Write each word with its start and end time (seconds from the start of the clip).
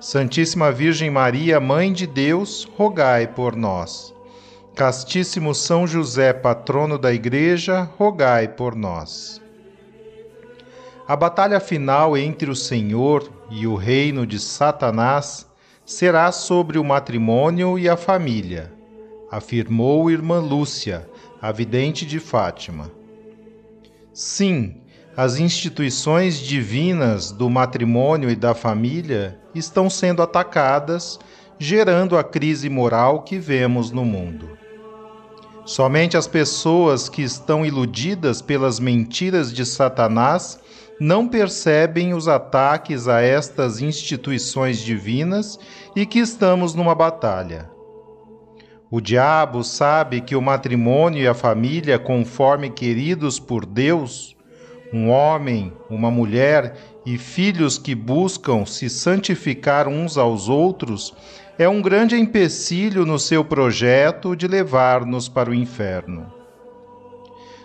Santíssima 0.00 0.70
Virgem 0.70 1.10
Maria, 1.10 1.58
Mãe 1.58 1.92
de 1.92 2.06
Deus, 2.06 2.68
rogai 2.76 3.26
por 3.26 3.56
nós. 3.56 4.14
Castíssimo 4.76 5.52
São 5.52 5.88
José, 5.88 6.32
patrono 6.32 6.96
da 6.96 7.12
Igreja, 7.12 7.82
rogai 7.98 8.46
por 8.46 8.76
nós. 8.76 9.42
A 11.06 11.16
batalha 11.16 11.58
final 11.58 12.16
entre 12.16 12.48
o 12.48 12.54
Senhor 12.54 13.28
e 13.50 13.66
o 13.66 13.74
reino 13.74 14.24
de 14.24 14.38
Satanás 14.38 15.48
será 15.84 16.30
sobre 16.30 16.78
o 16.78 16.84
matrimônio 16.84 17.76
e 17.76 17.88
a 17.88 17.96
família, 17.96 18.72
afirmou 19.32 20.08
irmã 20.08 20.38
Lúcia, 20.38 21.08
a 21.42 21.50
vidente 21.50 22.06
de 22.06 22.20
Fátima. 22.20 22.88
Sim, 24.12 24.80
as 25.18 25.40
instituições 25.40 26.38
divinas 26.38 27.32
do 27.32 27.50
matrimônio 27.50 28.30
e 28.30 28.36
da 28.36 28.54
família 28.54 29.36
estão 29.52 29.90
sendo 29.90 30.22
atacadas, 30.22 31.18
gerando 31.58 32.16
a 32.16 32.22
crise 32.22 32.70
moral 32.70 33.22
que 33.24 33.36
vemos 33.36 33.90
no 33.90 34.04
mundo. 34.04 34.56
Somente 35.64 36.16
as 36.16 36.28
pessoas 36.28 37.08
que 37.08 37.20
estão 37.20 37.66
iludidas 37.66 38.40
pelas 38.40 38.78
mentiras 38.78 39.52
de 39.52 39.66
Satanás 39.66 40.60
não 41.00 41.26
percebem 41.26 42.14
os 42.14 42.28
ataques 42.28 43.08
a 43.08 43.20
estas 43.20 43.82
instituições 43.82 44.78
divinas 44.78 45.58
e 45.96 46.06
que 46.06 46.20
estamos 46.20 46.76
numa 46.76 46.94
batalha. 46.94 47.68
O 48.88 49.00
diabo 49.00 49.64
sabe 49.64 50.20
que 50.20 50.36
o 50.36 50.40
matrimônio 50.40 51.20
e 51.20 51.26
a 51.26 51.34
família, 51.34 51.98
conforme 51.98 52.70
queridos 52.70 53.40
por 53.40 53.66
Deus, 53.66 54.37
um 54.92 55.10
homem, 55.10 55.72
uma 55.90 56.10
mulher 56.10 56.74
e 57.04 57.18
filhos 57.18 57.78
que 57.78 57.94
buscam 57.94 58.64
se 58.64 58.88
santificar 58.88 59.88
uns 59.88 60.16
aos 60.16 60.48
outros 60.48 61.14
é 61.58 61.68
um 61.68 61.82
grande 61.82 62.16
empecilho 62.16 63.04
no 63.04 63.18
seu 63.18 63.44
projeto 63.44 64.36
de 64.36 64.46
levar-nos 64.46 65.28
para 65.28 65.50
o 65.50 65.54
inferno. 65.54 66.32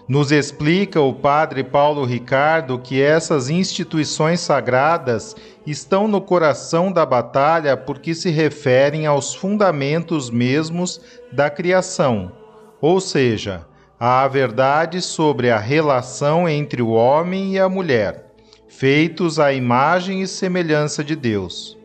Nos 0.07 0.33
explica 0.33 0.99
o 0.99 1.13
padre 1.13 1.63
Paulo 1.63 2.03
Ricardo 2.03 2.77
que 2.77 3.01
essas 3.01 3.49
instituições 3.49 4.41
sagradas 4.41 5.33
estão 5.65 6.09
no 6.09 6.19
coração 6.19 6.91
da 6.91 7.05
batalha 7.05 7.77
porque 7.77 8.13
se 8.13 8.29
referem 8.29 9.05
aos 9.05 9.33
fundamentos 9.33 10.29
mesmos 10.29 10.99
da 11.31 11.49
criação, 11.49 12.33
ou 12.81 12.99
seja, 12.99 13.65
à 14.05 14.27
verdade 14.27 15.01
sobre 15.01 15.49
a 15.49 15.57
relação 15.57 16.49
entre 16.49 16.81
o 16.81 16.89
homem 16.89 17.53
e 17.53 17.59
a 17.59 17.69
mulher, 17.69 18.33
feitos 18.67 19.39
à 19.39 19.53
imagem 19.53 20.21
e 20.21 20.27
semelhança 20.27 21.01
de 21.01 21.15
Deus. 21.15 21.77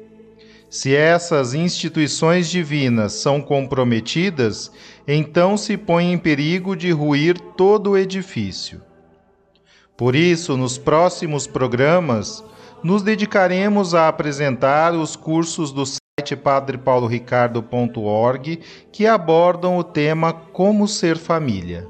Se 0.69 0.97
essas 0.97 1.55
instituições 1.55 2.51
divinas 2.51 3.13
são 3.13 3.41
comprometidas, 3.41 4.69
então 5.07 5.57
se 5.57 5.77
põe 5.77 6.13
em 6.13 6.19
perigo 6.19 6.75
de 6.75 6.91
ruir 6.91 7.39
todo 7.39 7.91
o 7.91 7.97
edifício. 7.97 8.83
Por 9.97 10.17
isso, 10.17 10.57
nos 10.57 10.77
próximos 10.77 11.47
programas, 11.47 12.43
nos 12.83 13.01
dedicaremos 13.01 13.95
a 13.95 14.09
apresentar 14.09 14.93
os 14.93 15.15
cursos 15.15 15.71
do 15.71 15.85
site 15.87 16.35
padrepauloricardo.org 16.35 18.59
que 18.91 19.07
abordam 19.07 19.79
o 19.79 19.85
tema 19.85 20.33
Como 20.33 20.89
Ser 20.89 21.17
Família. 21.17 21.87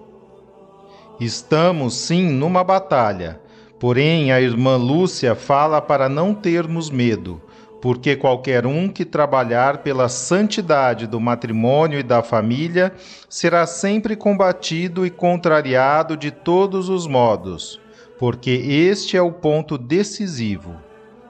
Estamos 1.20 1.94
sim 1.94 2.28
numa 2.28 2.62
batalha, 2.62 3.40
porém 3.80 4.30
a 4.30 4.40
irmã 4.40 4.76
Lúcia 4.76 5.34
fala 5.34 5.80
para 5.80 6.08
não 6.08 6.32
termos 6.32 6.90
medo, 6.90 7.42
porque 7.80 8.14
qualquer 8.14 8.64
um 8.64 8.88
que 8.88 9.04
trabalhar 9.04 9.78
pela 9.78 10.08
santidade 10.08 11.08
do 11.08 11.18
matrimônio 11.18 11.98
e 11.98 12.04
da 12.04 12.22
família 12.22 12.92
será 13.28 13.66
sempre 13.66 14.14
combatido 14.14 15.04
e 15.04 15.10
contrariado 15.10 16.16
de 16.16 16.30
todos 16.30 16.88
os 16.88 17.06
modos, 17.08 17.80
porque 18.16 18.50
este 18.50 19.16
é 19.16 19.22
o 19.22 19.32
ponto 19.32 19.76
decisivo. 19.76 20.76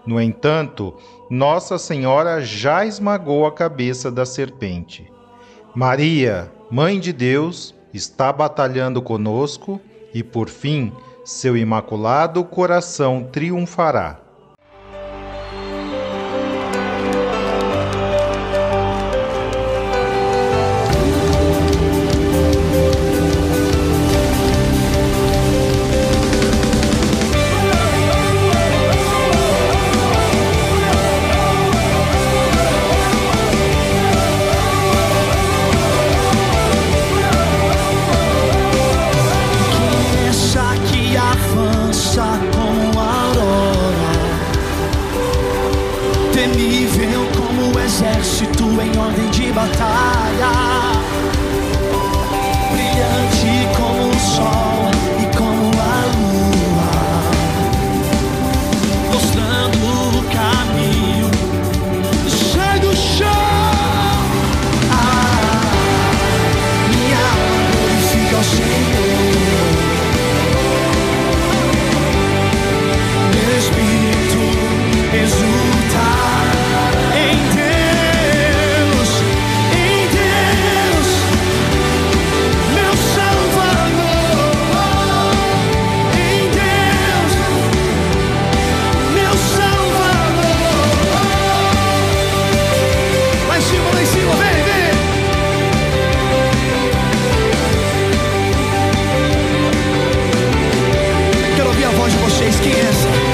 No 0.06 0.20
entanto, 0.20 0.94
Nossa 1.30 1.78
Senhora 1.78 2.42
já 2.42 2.84
esmagou 2.84 3.46
a 3.46 3.52
cabeça 3.52 4.10
da 4.10 4.26
serpente. 4.26 5.10
Maria, 5.74 6.50
Mãe 6.70 7.00
de 7.00 7.14
Deus, 7.14 7.74
está 7.92 8.32
batalhando 8.32 9.00
conosco 9.02 9.80
e, 10.12 10.22
por 10.22 10.48
fim, 10.48 10.92
seu 11.24 11.56
imaculado 11.56 12.44
coração 12.44 13.28
triunfará. 13.30 14.20
yes. 102.68 103.27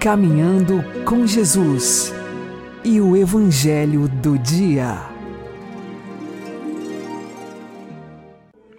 Caminhando 0.00 0.82
com 1.04 1.26
Jesus 1.26 2.10
e 2.82 3.02
o 3.02 3.14
Evangelho 3.14 4.08
do 4.08 4.38
Dia. 4.38 4.96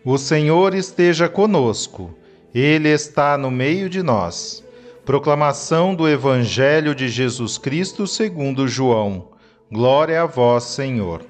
O 0.03 0.17
Senhor 0.17 0.73
esteja 0.73 1.29
conosco, 1.29 2.09
Ele 2.55 2.89
está 2.89 3.37
no 3.37 3.51
meio 3.51 3.87
de 3.87 4.01
nós. 4.01 4.63
Proclamação 5.05 5.93
do 5.93 6.09
Evangelho 6.09 6.95
de 6.95 7.07
Jesus 7.07 7.55
Cristo 7.55 8.07
segundo 8.07 8.67
João. 8.67 9.27
Glória 9.71 10.23
a 10.23 10.25
vós, 10.25 10.63
Senhor. 10.63 11.21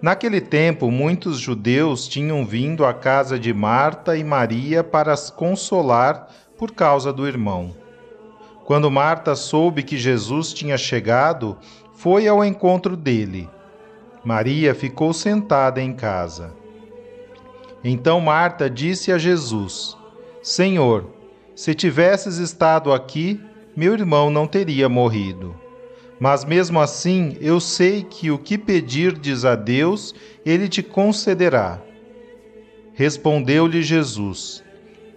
Naquele 0.00 0.40
tempo, 0.40 0.90
muitos 0.90 1.38
judeus 1.38 2.08
tinham 2.08 2.46
vindo 2.46 2.86
à 2.86 2.94
casa 2.94 3.38
de 3.38 3.52
Marta 3.52 4.16
e 4.16 4.24
Maria 4.24 4.82
para 4.82 5.12
as 5.12 5.28
consolar 5.28 6.30
por 6.56 6.72
causa 6.72 7.12
do 7.12 7.28
irmão. 7.28 7.83
Quando 8.64 8.90
Marta 8.90 9.36
soube 9.36 9.82
que 9.82 9.98
Jesus 9.98 10.52
tinha 10.52 10.78
chegado, 10.78 11.58
foi 11.92 12.26
ao 12.26 12.44
encontro 12.44 12.96
dele. 12.96 13.48
Maria 14.24 14.74
ficou 14.74 15.12
sentada 15.12 15.82
em 15.82 15.92
casa. 15.92 16.52
Então 17.82 18.20
Marta 18.20 18.70
disse 18.70 19.12
a 19.12 19.18
Jesus: 19.18 19.96
Senhor, 20.42 21.04
se 21.54 21.74
tivesses 21.74 22.38
estado 22.38 22.90
aqui, 22.90 23.38
meu 23.76 23.92
irmão 23.92 24.30
não 24.30 24.46
teria 24.46 24.88
morrido. 24.88 25.54
Mas 26.18 26.44
mesmo 26.44 26.80
assim, 26.80 27.36
eu 27.40 27.60
sei 27.60 28.02
que 28.02 28.30
o 28.30 28.38
que 28.38 28.56
pedirdes 28.56 29.44
a 29.44 29.54
Deus, 29.54 30.14
ele 30.46 30.68
te 30.68 30.82
concederá. 30.82 31.82
Respondeu-lhe 32.94 33.82
Jesus: 33.82 34.64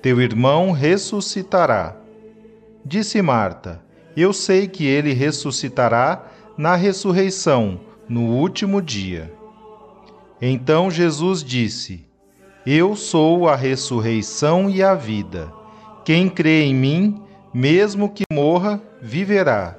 Teu 0.02 0.20
irmão 0.20 0.72
ressuscitará. 0.72 2.07
Disse 2.90 3.22
Marta: 3.22 3.84
Eu 4.16 4.32
sei 4.32 4.66
que 4.66 4.86
ele 4.86 5.12
ressuscitará 5.12 6.26
na 6.58 6.74
ressurreição, 6.74 7.82
no 8.08 8.22
último 8.22 8.82
dia. 8.82 9.30
Então 10.42 10.90
Jesus 10.90 11.44
disse: 11.44 12.06
Eu 12.66 12.96
sou 12.96 13.50
a 13.50 13.58
ressurreição 13.58 14.70
e 14.70 14.82
a 14.82 14.96
vida. 14.96 15.52
Quem 16.06 16.30
crê 16.30 16.64
em 16.64 16.74
mim, 16.74 17.22
mesmo 17.54 18.08
que 18.10 18.24
morra, 18.32 18.82
viverá 19.02 19.78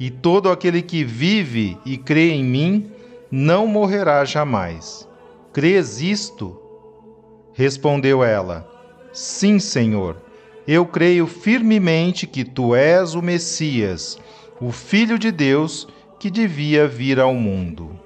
e 0.00 0.10
todo 0.10 0.50
aquele 0.50 0.82
que 0.82 1.04
vive 1.04 1.78
e 1.86 1.96
crê 1.96 2.30
em 2.30 2.42
mim 2.42 2.90
não 3.30 3.68
morrerá 3.68 4.24
jamais. 4.24 5.08
Crês 5.52 6.02
isto? 6.02 6.60
Respondeu 7.52 8.24
ela: 8.24 8.68
Sim, 9.12 9.60
Senhor. 9.60 10.26
Eu 10.70 10.84
creio 10.84 11.26
firmemente 11.26 12.26
que 12.26 12.44
tu 12.44 12.74
és 12.74 13.14
o 13.14 13.22
Messias, 13.22 14.18
o 14.60 14.70
Filho 14.70 15.18
de 15.18 15.32
Deus 15.32 15.88
que 16.20 16.30
devia 16.30 16.86
vir 16.86 17.18
ao 17.18 17.32
mundo. 17.32 17.98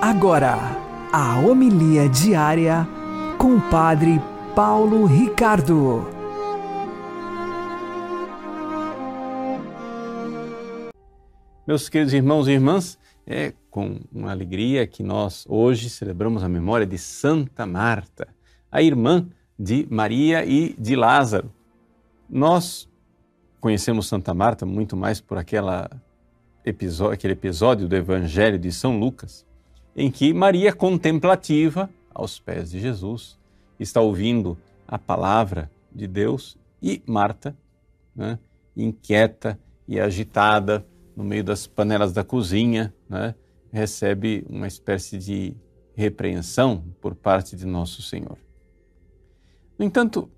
Agora, 0.00 0.56
a 1.12 1.40
homilia 1.40 2.08
diária 2.08 2.86
com 3.44 3.56
o 3.56 3.60
Padre 3.60 4.18
Paulo 4.56 5.04
Ricardo. 5.04 6.06
Meus 11.66 11.90
queridos 11.90 12.14
irmãos 12.14 12.48
e 12.48 12.52
irmãs, 12.52 12.98
é 13.26 13.52
com 13.70 14.00
uma 14.10 14.30
alegria 14.30 14.86
que 14.86 15.02
nós 15.02 15.44
hoje 15.46 15.90
celebramos 15.90 16.42
a 16.42 16.48
memória 16.48 16.86
de 16.86 16.96
Santa 16.96 17.66
Marta, 17.66 18.28
a 18.72 18.80
irmã 18.80 19.28
de 19.58 19.86
Maria 19.90 20.46
e 20.46 20.74
de 20.78 20.96
Lázaro. 20.96 21.52
Nós 22.30 22.88
conhecemos 23.60 24.06
Santa 24.06 24.32
Marta 24.32 24.64
muito 24.64 24.96
mais 24.96 25.20
por 25.20 25.36
aquela 25.36 25.90
episódio, 26.64 27.12
aquele 27.12 27.34
episódio 27.34 27.86
do 27.86 27.94
Evangelho 27.94 28.58
de 28.58 28.72
São 28.72 28.98
Lucas, 28.98 29.44
em 29.94 30.10
que 30.10 30.32
Maria, 30.32 30.72
contemplativa, 30.72 31.90
aos 32.14 32.38
pés 32.38 32.70
de 32.70 32.78
Jesus, 32.78 33.38
está 33.78 34.00
ouvindo 34.00 34.56
a 34.86 34.98
palavra 34.98 35.70
de 35.92 36.06
Deus 36.06 36.56
e 36.80 37.02
Marta, 37.06 37.56
né, 38.14 38.38
inquieta 38.76 39.58
e 39.86 39.98
agitada 39.98 40.86
no 41.16 41.24
meio 41.24 41.44
das 41.44 41.66
panelas 41.66 42.12
da 42.12 42.24
cozinha, 42.24 42.94
né, 43.08 43.34
recebe 43.72 44.44
uma 44.48 44.66
espécie 44.66 45.18
de 45.18 45.56
repreensão 45.94 46.84
por 47.00 47.14
parte 47.14 47.56
de 47.56 47.66
nosso 47.66 48.02
Senhor. 48.02 48.38
No 49.78 49.84
entanto, 49.84 50.30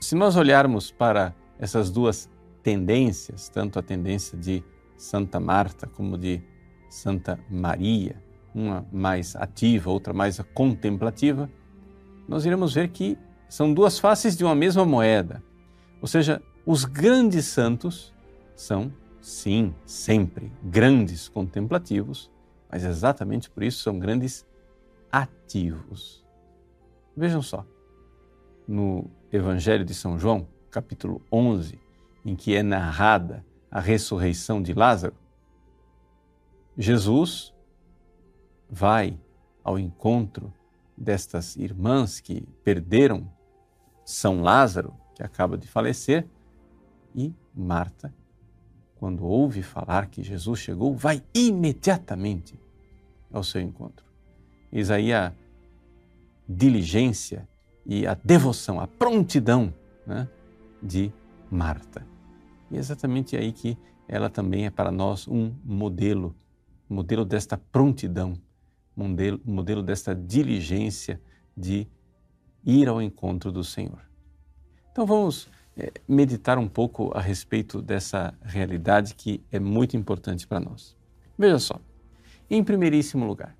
se 0.00 0.14
nós 0.14 0.36
olharmos 0.36 0.90
para 0.90 1.34
essas 1.58 1.90
duas 1.90 2.30
tendências, 2.62 3.48
tanto 3.48 3.78
a 3.78 3.82
tendência 3.82 4.36
de 4.38 4.62
Santa 4.96 5.38
Marta 5.38 5.86
como 5.86 6.16
de 6.16 6.42
Santa 6.88 7.38
Maria, 7.50 8.22
uma 8.54 8.86
mais 8.92 9.34
ativa, 9.34 9.90
outra 9.90 10.12
mais 10.12 10.38
contemplativa, 10.54 11.50
nós 12.28 12.46
iremos 12.46 12.72
ver 12.72 12.88
que 12.88 13.18
são 13.48 13.72
duas 13.72 13.98
faces 13.98 14.36
de 14.36 14.44
uma 14.44 14.54
mesma 14.54 14.84
moeda. 14.84 15.42
Ou 16.00 16.06
seja, 16.06 16.40
os 16.64 16.84
grandes 16.84 17.46
santos 17.46 18.14
são, 18.54 18.92
sim, 19.20 19.74
sempre 19.84 20.52
grandes 20.62 21.28
contemplativos, 21.28 22.30
mas 22.70 22.84
exatamente 22.84 23.50
por 23.50 23.62
isso 23.62 23.82
são 23.82 23.98
grandes 23.98 24.46
ativos. 25.10 26.24
Vejam 27.16 27.42
só, 27.42 27.64
no 28.66 29.10
Evangelho 29.32 29.84
de 29.84 29.94
São 29.94 30.18
João, 30.18 30.48
capítulo 30.70 31.22
11, 31.30 31.78
em 32.24 32.34
que 32.34 32.54
é 32.54 32.62
narrada 32.62 33.44
a 33.70 33.78
ressurreição 33.78 34.62
de 34.62 34.72
Lázaro, 34.72 35.14
Jesus 36.76 37.53
vai 38.68 39.18
ao 39.62 39.78
encontro 39.78 40.52
destas 40.96 41.56
irmãs 41.56 42.20
que 42.20 42.42
perderam 42.62 43.30
São 44.04 44.42
Lázaro, 44.42 44.94
que 45.14 45.22
acaba 45.22 45.56
de 45.56 45.66
falecer, 45.66 46.26
e 47.14 47.32
Marta, 47.54 48.12
quando 48.96 49.24
ouve 49.24 49.62
falar 49.62 50.06
que 50.06 50.22
Jesus 50.22 50.60
chegou, 50.60 50.94
vai 50.94 51.22
imediatamente 51.34 52.58
ao 53.32 53.42
seu 53.42 53.60
encontro. 53.60 54.04
Eis 54.72 54.90
aí 54.90 55.12
a 55.12 55.32
diligência 56.48 57.48
e 57.86 58.06
a 58.06 58.14
devoção, 58.14 58.80
a 58.80 58.86
prontidão 58.86 59.72
né, 60.06 60.28
de 60.82 61.12
Marta. 61.50 62.06
E 62.70 62.76
é 62.76 62.78
exatamente 62.78 63.36
aí 63.36 63.52
que 63.52 63.78
ela 64.08 64.28
também 64.28 64.66
é 64.66 64.70
para 64.70 64.90
nós 64.90 65.28
um 65.28 65.54
modelo, 65.64 66.34
modelo 66.88 67.24
desta 67.24 67.56
prontidão 67.56 68.34
modelo, 68.96 69.40
modelo 69.44 69.82
desta 69.82 70.14
diligência 70.14 71.20
de 71.56 71.86
ir 72.64 72.88
ao 72.88 73.00
encontro 73.00 73.52
do 73.52 73.62
Senhor. 73.62 74.00
Então 74.92 75.06
vamos 75.06 75.48
é, 75.76 75.92
meditar 76.06 76.58
um 76.58 76.68
pouco 76.68 77.10
a 77.16 77.20
respeito 77.20 77.82
dessa 77.82 78.32
realidade 78.42 79.14
que 79.14 79.42
é 79.50 79.58
muito 79.58 79.96
importante 79.96 80.46
para 80.46 80.60
nós. 80.60 80.96
Veja 81.36 81.58
só, 81.58 81.80
em 82.48 82.62
primeiríssimo 82.62 83.26
lugar, 83.26 83.56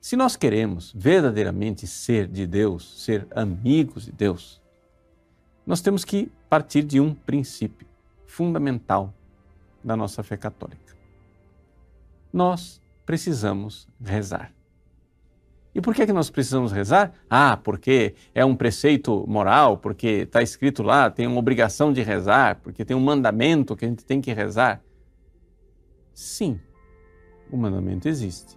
se 0.00 0.16
nós 0.16 0.36
queremos 0.36 0.92
verdadeiramente 0.96 1.86
ser 1.86 2.26
de 2.26 2.46
Deus, 2.46 3.02
ser 3.04 3.26
amigos 3.34 4.06
de 4.06 4.12
Deus, 4.12 4.60
nós 5.66 5.80
temos 5.80 6.04
que 6.04 6.32
partir 6.48 6.82
de 6.82 7.00
um 7.00 7.14
princípio 7.14 7.86
fundamental 8.26 9.12
da 9.84 9.96
nossa 9.96 10.22
fé 10.22 10.36
católica. 10.36 10.96
Nós 12.32 12.80
precisamos 13.10 13.88
rezar. 14.00 14.54
E 15.74 15.80
por 15.80 15.92
que, 15.92 16.06
que 16.06 16.12
nós 16.12 16.30
precisamos 16.30 16.70
rezar? 16.70 17.12
Ah, 17.28 17.56
porque 17.56 18.14
é 18.32 18.44
um 18.44 18.54
preceito 18.54 19.24
moral, 19.26 19.78
porque 19.78 20.06
está 20.22 20.40
escrito 20.42 20.80
lá, 20.80 21.10
tem 21.10 21.26
uma 21.26 21.40
obrigação 21.40 21.92
de 21.92 22.02
rezar, 22.02 22.60
porque 22.62 22.84
tem 22.84 22.96
um 22.96 23.00
mandamento 23.00 23.74
que 23.74 23.84
a 23.84 23.88
gente 23.88 24.04
tem 24.04 24.20
que 24.20 24.32
rezar. 24.32 24.80
Sim, 26.14 26.60
o 27.50 27.56
mandamento 27.56 28.06
existe. 28.06 28.56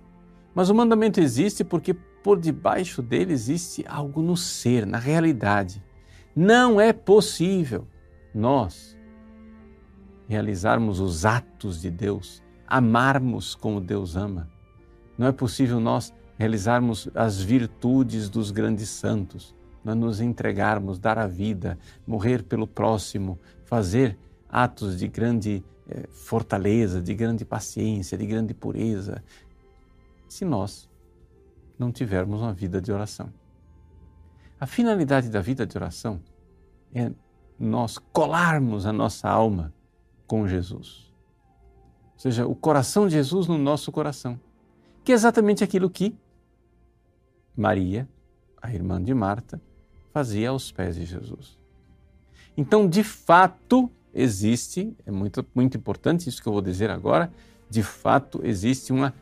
Mas 0.54 0.70
o 0.70 0.76
mandamento 0.76 1.20
existe 1.20 1.64
porque 1.64 1.96
por 1.96 2.40
debaixo 2.40 3.02
dele 3.02 3.34
existe 3.34 3.84
algo 3.88 4.22
no 4.22 4.38
ser, 4.38 4.86
na 4.86 5.00
realidade. 5.00 5.84
Não 6.36 6.80
é 6.80 6.94
possível 6.94 7.88
nós 8.36 8.96
realizarmos 10.28 11.00
os 11.00 11.26
atos 11.26 11.82
de 11.82 11.90
Deus 11.90 12.43
amarmos 12.68 13.56
como 13.56 13.80
Deus 13.80 14.16
ama. 14.16 14.50
Não 15.18 15.28
é 15.28 15.32
possível 15.32 15.80
nós 15.80 16.14
realizarmos 16.38 17.10
as 17.14 17.42
virtudes 17.42 18.30
dos 18.30 18.52
grandes 18.52 18.90
santos 18.90 19.56
nós 19.84 19.98
nos 19.98 20.22
entregarmos, 20.22 20.98
dar 20.98 21.20
a 21.20 21.28
vida, 21.28 21.78
morrer 22.08 22.44
pelo 22.44 22.66
próximo, 22.66 23.38
fazer 23.66 24.18
atos 24.50 24.98
de 24.98 25.08
grande 25.08 25.64
eh, 25.90 26.08
fortaleza, 26.10 27.02
de 27.02 27.14
grande 27.14 27.44
paciência, 27.44 28.18
de 28.18 28.26
grande 28.26 28.54
pureza, 28.54 29.24
se 30.30 30.46
nós 30.46 30.90
não 31.78 31.92
tivermos 31.92 32.42
uma 32.42 32.54
vida 32.54 32.80
de 32.80 32.92
oração. 32.92 33.32
A 34.60 34.66
finalidade 34.66 35.30
da 35.30 35.42
vida 35.42 35.66
de 35.66 35.78
oração 35.78 36.22
é 36.96 37.12
nós 37.60 37.98
colarmos 37.98 38.86
a 38.86 38.94
nossa 38.94 39.30
alma 39.30 39.74
com 40.26 40.48
Jesus. 40.48 41.13
Seja, 42.24 42.48
o 42.48 42.56
coração 42.56 43.06
de 43.06 43.16
Jesus 43.16 43.48
no 43.48 43.58
nosso 43.58 43.92
coração, 43.92 44.40
que 45.04 45.12
é 45.12 45.16
exatamente 45.16 45.62
aquilo 45.62 45.90
que 45.90 46.16
Maria, 47.54 48.08
a 48.62 48.74
irmã 48.74 49.04
de 49.04 49.14
Marta, 49.14 49.62
fazia 50.14 50.48
aos 50.48 50.72
pés 50.72 50.96
de 50.96 51.04
Jesus. 51.04 51.60
Então, 52.56 52.88
de 52.88 53.04
fato, 53.04 53.92
existe, 54.14 54.96
é 55.06 55.12
muito, 55.12 55.46
muito 55.54 55.76
importante 55.76 56.30
isso 56.30 56.42
que 56.42 56.48
eu 56.48 56.54
vou 56.54 56.62
dizer 56.62 56.90
agora, 56.90 57.30
de 57.70 57.84
fato 57.84 58.40
existe 58.42 58.94
uma 58.94 59.14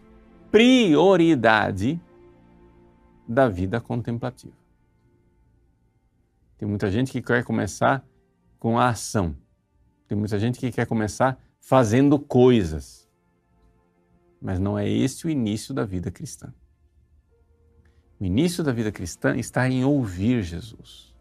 prioridade 0.51 1.99
da 3.27 3.49
vida 3.49 3.81
contemplativa. 3.81 4.53
Tem 6.55 6.69
muita 6.69 6.91
gente 6.91 7.11
que 7.11 7.19
quer 7.19 7.43
começar 7.43 8.05
com 8.59 8.77
a 8.77 8.89
ação. 8.89 9.35
Tem 10.07 10.15
muita 10.15 10.37
gente 10.37 10.59
que 10.59 10.71
quer 10.71 10.85
começar 10.85 11.35
fazendo 11.61 12.19
coisas. 12.19 13.07
Mas 14.41 14.59
não 14.59 14.77
é 14.77 14.89
esse 14.89 15.25
o 15.25 15.29
início 15.29 15.73
da 15.73 15.85
vida 15.85 16.11
cristã. 16.11 16.51
O 18.19 18.25
início 18.25 18.63
da 18.63 18.71
vida 18.71 18.91
cristã 18.91 19.37
está 19.37 19.69
em 19.69 19.85
ouvir 19.85 20.43
Jesus, 20.43 21.15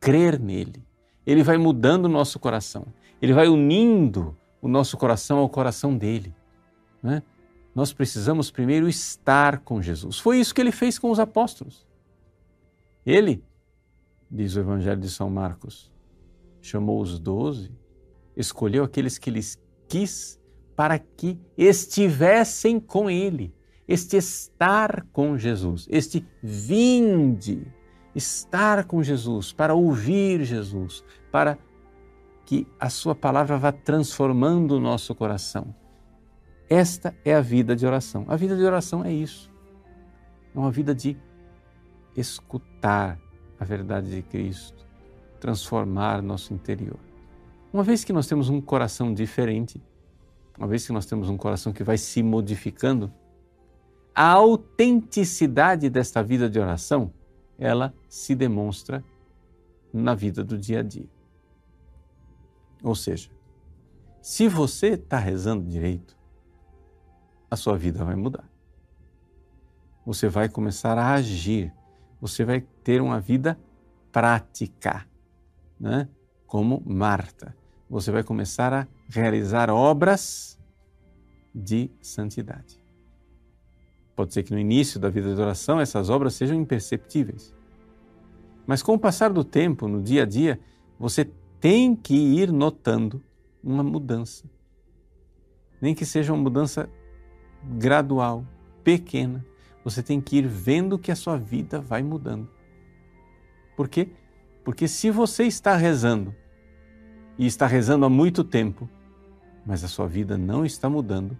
crer 0.00 0.40
nele. 0.40 0.82
Ele 1.26 1.42
vai 1.42 1.58
mudando 1.58 2.06
o 2.06 2.08
nosso 2.08 2.38
coração, 2.38 2.86
ele 3.20 3.32
vai 3.32 3.48
unindo 3.48 4.36
o 4.60 4.68
nosso 4.68 4.96
coração 4.96 5.38
ao 5.38 5.48
coração 5.48 5.96
dele. 5.96 6.34
Né? 7.02 7.22
Nós 7.74 7.92
precisamos 7.92 8.50
primeiro 8.50 8.88
estar 8.88 9.58
com 9.60 9.80
Jesus. 9.80 10.18
Foi 10.18 10.38
isso 10.38 10.54
que 10.54 10.60
ele 10.60 10.72
fez 10.72 10.98
com 10.98 11.10
os 11.10 11.20
apóstolos. 11.20 11.86
Ele, 13.04 13.44
diz 14.30 14.56
o 14.56 14.60
Evangelho 14.60 15.00
de 15.00 15.10
São 15.10 15.30
Marcos, 15.30 15.92
chamou 16.60 17.00
os 17.00 17.18
doze, 17.18 17.70
escolheu 18.36 18.84
aqueles 18.84 19.18
que 19.18 19.30
lhes 19.30 19.61
quis 19.92 20.40
para 20.74 20.98
que 20.98 21.38
estivessem 21.56 22.80
com 22.80 23.10
ele 23.10 23.54
este 23.86 24.16
estar 24.16 25.04
com 25.12 25.36
Jesus, 25.36 25.86
este 25.90 26.26
vinde, 26.42 27.66
estar 28.14 28.84
com 28.84 29.02
Jesus, 29.02 29.52
para 29.52 29.74
ouvir 29.74 30.44
Jesus, 30.44 31.04
para 31.30 31.58
que 32.46 32.66
a 32.80 32.88
Sua 32.88 33.14
palavra 33.14 33.58
vá 33.58 33.70
transformando 33.70 34.76
o 34.76 34.80
nosso 34.80 35.14
coração. 35.14 35.74
Esta 36.70 37.14
é 37.22 37.34
a 37.34 37.42
vida 37.42 37.76
de 37.76 37.84
oração. 37.84 38.24
A 38.28 38.36
vida 38.36 38.56
de 38.56 38.64
oração 38.64 39.04
é 39.04 39.12
isso. 39.12 39.50
É 40.54 40.58
uma 40.58 40.70
vida 40.70 40.94
de 40.94 41.18
escutar 42.16 43.20
a 43.60 43.64
verdade 43.64 44.08
de 44.08 44.22
Cristo, 44.22 44.86
transformar 45.38 46.22
nosso 46.22 46.54
interior. 46.54 47.11
Uma 47.72 47.82
vez 47.82 48.04
que 48.04 48.12
nós 48.12 48.26
temos 48.26 48.50
um 48.50 48.60
coração 48.60 49.14
diferente, 49.14 49.82
uma 50.58 50.66
vez 50.66 50.86
que 50.86 50.92
nós 50.92 51.06
temos 51.06 51.30
um 51.30 51.36
coração 51.36 51.72
que 51.72 51.82
vai 51.82 51.96
se 51.96 52.22
modificando, 52.22 53.10
a 54.14 54.28
autenticidade 54.32 55.88
desta 55.88 56.22
vida 56.22 56.50
de 56.50 56.60
oração, 56.60 57.10
ela 57.58 57.94
se 58.08 58.34
demonstra 58.34 59.02
na 59.90 60.14
vida 60.14 60.44
do 60.44 60.58
dia 60.58 60.80
a 60.80 60.82
dia. 60.82 61.08
Ou 62.82 62.94
seja, 62.94 63.30
se 64.20 64.48
você 64.48 64.88
está 64.88 65.18
rezando 65.18 65.64
direito, 65.64 66.16
a 67.50 67.56
sua 67.56 67.78
vida 67.78 68.04
vai 68.04 68.16
mudar. 68.16 68.48
Você 70.04 70.28
vai 70.28 70.48
começar 70.48 70.98
a 70.98 71.14
agir, 71.14 71.72
você 72.20 72.44
vai 72.44 72.60
ter 72.82 73.00
uma 73.00 73.18
vida 73.18 73.58
prática, 74.10 75.06
né? 75.80 76.08
como 76.46 76.82
Marta. 76.84 77.61
Você 77.92 78.10
vai 78.10 78.22
começar 78.24 78.72
a 78.72 78.88
realizar 79.06 79.68
obras 79.68 80.58
de 81.54 81.90
santidade. 82.00 82.82
Pode 84.16 84.32
ser 84.32 84.42
que 84.44 84.50
no 84.50 84.58
início 84.58 84.98
da 84.98 85.10
vida 85.10 85.34
de 85.34 85.38
oração 85.38 85.78
essas 85.78 86.08
obras 86.08 86.32
sejam 86.32 86.56
imperceptíveis. 86.56 87.54
Mas 88.66 88.82
com 88.82 88.94
o 88.94 88.98
passar 88.98 89.30
do 89.30 89.44
tempo, 89.44 89.86
no 89.88 90.02
dia 90.02 90.22
a 90.22 90.24
dia, 90.24 90.58
você 90.98 91.30
tem 91.60 91.94
que 91.94 92.14
ir 92.14 92.50
notando 92.50 93.22
uma 93.62 93.82
mudança. 93.82 94.48
Nem 95.78 95.94
que 95.94 96.06
seja 96.06 96.32
uma 96.32 96.42
mudança 96.42 96.88
gradual, 97.76 98.46
pequena. 98.82 99.44
Você 99.84 100.02
tem 100.02 100.18
que 100.18 100.38
ir 100.38 100.46
vendo 100.46 100.98
que 100.98 101.12
a 101.12 101.16
sua 101.16 101.36
vida 101.36 101.78
vai 101.78 102.02
mudando. 102.02 102.48
Por 103.76 103.86
quê? 103.86 104.08
Porque 104.64 104.88
se 104.88 105.10
você 105.10 105.44
está 105.44 105.76
rezando, 105.76 106.34
e 107.38 107.46
está 107.46 107.66
rezando 107.66 108.04
há 108.04 108.08
muito 108.08 108.44
tempo, 108.44 108.88
mas 109.64 109.84
a 109.84 109.88
sua 109.88 110.06
vida 110.06 110.36
não 110.36 110.64
está 110.64 110.88
mudando, 110.88 111.36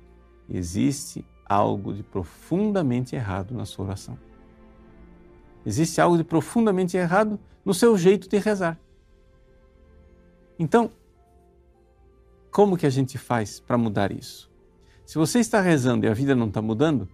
existe 0.49 1.25
algo 1.45 1.93
de 1.93 2.03
profundamente 2.03 3.15
errado 3.15 3.55
na 3.55 3.65
sua 3.65 3.87
oração. 3.87 4.19
Existe 5.65 6.01
algo 6.01 6.17
de 6.17 6.25
profundamente 6.25 6.97
errado 6.97 7.39
no 7.65 7.73
seu 7.73 7.97
jeito 7.97 8.29
de 8.29 8.39
rezar. 8.39 8.79
Então, 10.59 10.91
como 12.51 12.77
que 12.77 12.87
a 12.87 12.91
gente 12.91 13.17
faz 13.19 13.61
para 13.61 13.79
mudar 13.79 14.13
isso? 14.13 14.51
Se 15.05 15.19
você 15.19 15.41
está 15.41 15.61
rezando 15.61 16.07
e 16.07 16.09
a 16.09 16.15
vida 16.15 16.35
não 16.35 16.49
está 16.49 16.63
mudando, 16.63 17.09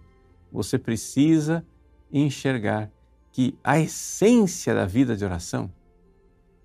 você 0.51 0.77
precisa 0.77 1.65
enxergar 2.11 2.91
que 3.31 3.57
a 3.63 3.79
essência 3.79 4.73
da 4.73 4.85
vida 4.85 5.15
de 5.15 5.23
oração 5.23 5.71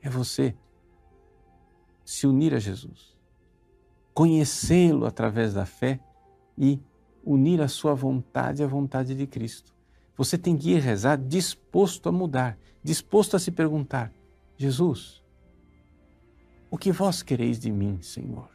é 0.00 0.08
você 0.08 0.54
se 2.04 2.26
unir 2.26 2.54
a 2.54 2.58
Jesus, 2.58 3.16
conhecê-lo 4.12 5.06
através 5.06 5.54
da 5.54 5.64
fé 5.64 6.00
e 6.56 6.78
unir 7.24 7.60
a 7.60 7.68
sua 7.68 7.94
vontade 7.94 8.62
à 8.62 8.66
vontade 8.66 9.14
de 9.14 9.26
Cristo. 9.26 9.74
Você 10.16 10.38
tem 10.38 10.56
que 10.56 10.70
ir 10.70 10.80
rezar 10.80 11.16
disposto 11.16 12.08
a 12.08 12.12
mudar, 12.12 12.58
disposto 12.82 13.34
a 13.34 13.38
se 13.38 13.50
perguntar: 13.50 14.12
Jesus, 14.56 15.22
o 16.70 16.78
que 16.78 16.92
vós 16.92 17.22
quereis 17.22 17.58
de 17.58 17.70
mim, 17.70 18.00
Senhor? 18.00 18.50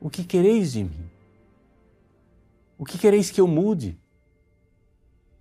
O 0.00 0.10
que 0.10 0.24
quereis 0.24 0.72
de 0.72 0.84
mim? 0.84 1.10
O 2.76 2.84
que 2.84 2.98
quereis 2.98 3.30
que 3.30 3.40
eu 3.40 3.48
mude? 3.48 3.98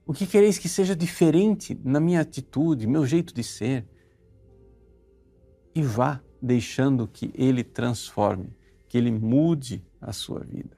O 0.06 0.13
que 0.13 0.25
quereis 0.25 0.58
que 0.58 0.70
seja 0.70 0.96
diferente 0.96 1.80
na 1.84 2.00
minha 2.00 2.22
atitude, 2.22 2.88
meu 2.88 3.06
jeito 3.06 3.34
de 3.34 3.44
ser? 3.44 3.86
E 5.75 5.82
vá 5.82 6.22
deixando 6.42 7.08
que 7.08 7.32
Ele 7.34 7.63
transforme, 7.63 8.56
que 8.88 8.98
Ele 8.98 9.12
mude 9.12 9.84
a 10.01 10.12
sua 10.12 10.39
vida. 10.39 10.75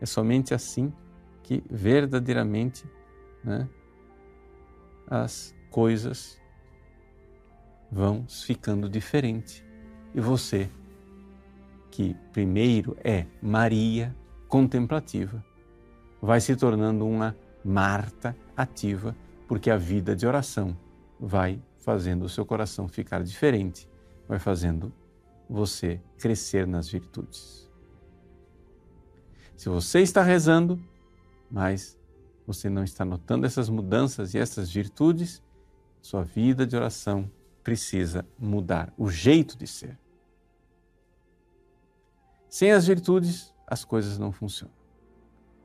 É 0.00 0.06
somente 0.06 0.52
assim 0.52 0.92
que 1.42 1.62
verdadeiramente 1.70 2.84
né, 3.42 3.68
as 5.06 5.54
coisas 5.70 6.40
vão 7.90 8.26
ficando 8.28 8.88
diferentes. 8.88 9.64
E 10.14 10.20
você, 10.20 10.70
que 11.90 12.14
primeiro 12.32 12.96
é 13.02 13.26
Maria 13.40 14.14
contemplativa, 14.48 15.44
vai 16.20 16.40
se 16.40 16.54
tornando 16.56 17.06
uma 17.06 17.36
Marta 17.64 18.36
ativa, 18.54 19.16
porque 19.48 19.70
a 19.70 19.76
vida 19.78 20.14
de 20.14 20.26
oração 20.26 20.76
vai 21.18 21.58
fazendo 21.84 22.24
o 22.24 22.28
seu 22.28 22.46
coração 22.46 22.88
ficar 22.88 23.22
diferente, 23.22 23.88
vai 24.26 24.38
fazendo 24.38 24.92
você 25.48 26.00
crescer 26.18 26.66
nas 26.66 26.88
virtudes. 26.88 27.70
Se 29.54 29.68
você 29.68 30.00
está 30.00 30.22
rezando, 30.22 30.82
mas 31.50 31.98
você 32.46 32.70
não 32.70 32.82
está 32.82 33.04
notando 33.04 33.44
essas 33.46 33.68
mudanças 33.68 34.32
e 34.32 34.38
essas 34.38 34.70
virtudes, 34.70 35.42
sua 36.00 36.24
vida 36.24 36.66
de 36.66 36.74
oração 36.74 37.30
precisa 37.62 38.26
mudar 38.38 38.92
o 38.96 39.10
jeito 39.10 39.56
de 39.56 39.66
ser. 39.66 39.98
Sem 42.48 42.72
as 42.72 42.86
virtudes, 42.86 43.54
as 43.66 43.84
coisas 43.84 44.18
não 44.18 44.32
funcionam. 44.32 44.74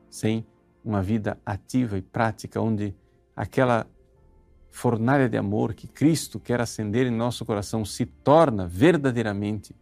Sem 0.09 0.45
uma 0.83 1.01
vida 1.01 1.39
ativa 1.45 1.97
e 1.97 2.01
prática, 2.01 2.61
onde 2.61 2.95
aquela 3.35 3.87
fornalha 4.69 5.27
de 5.27 5.37
amor 5.37 5.73
que 5.73 5.87
Cristo 5.87 6.39
quer 6.39 6.61
acender 6.61 7.07
em 7.07 7.11
nosso 7.11 7.45
coração 7.45 7.83
se 7.83 8.05
torna 8.05 8.67
verdadeiramente 8.67 9.75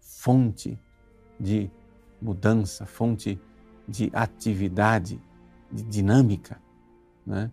fonte 0.00 0.78
de 1.38 1.70
mudança, 2.20 2.86
fonte 2.86 3.40
de 3.88 4.10
atividade, 4.12 5.20
de 5.70 5.82
dinâmica, 5.82 6.60
né? 7.24 7.50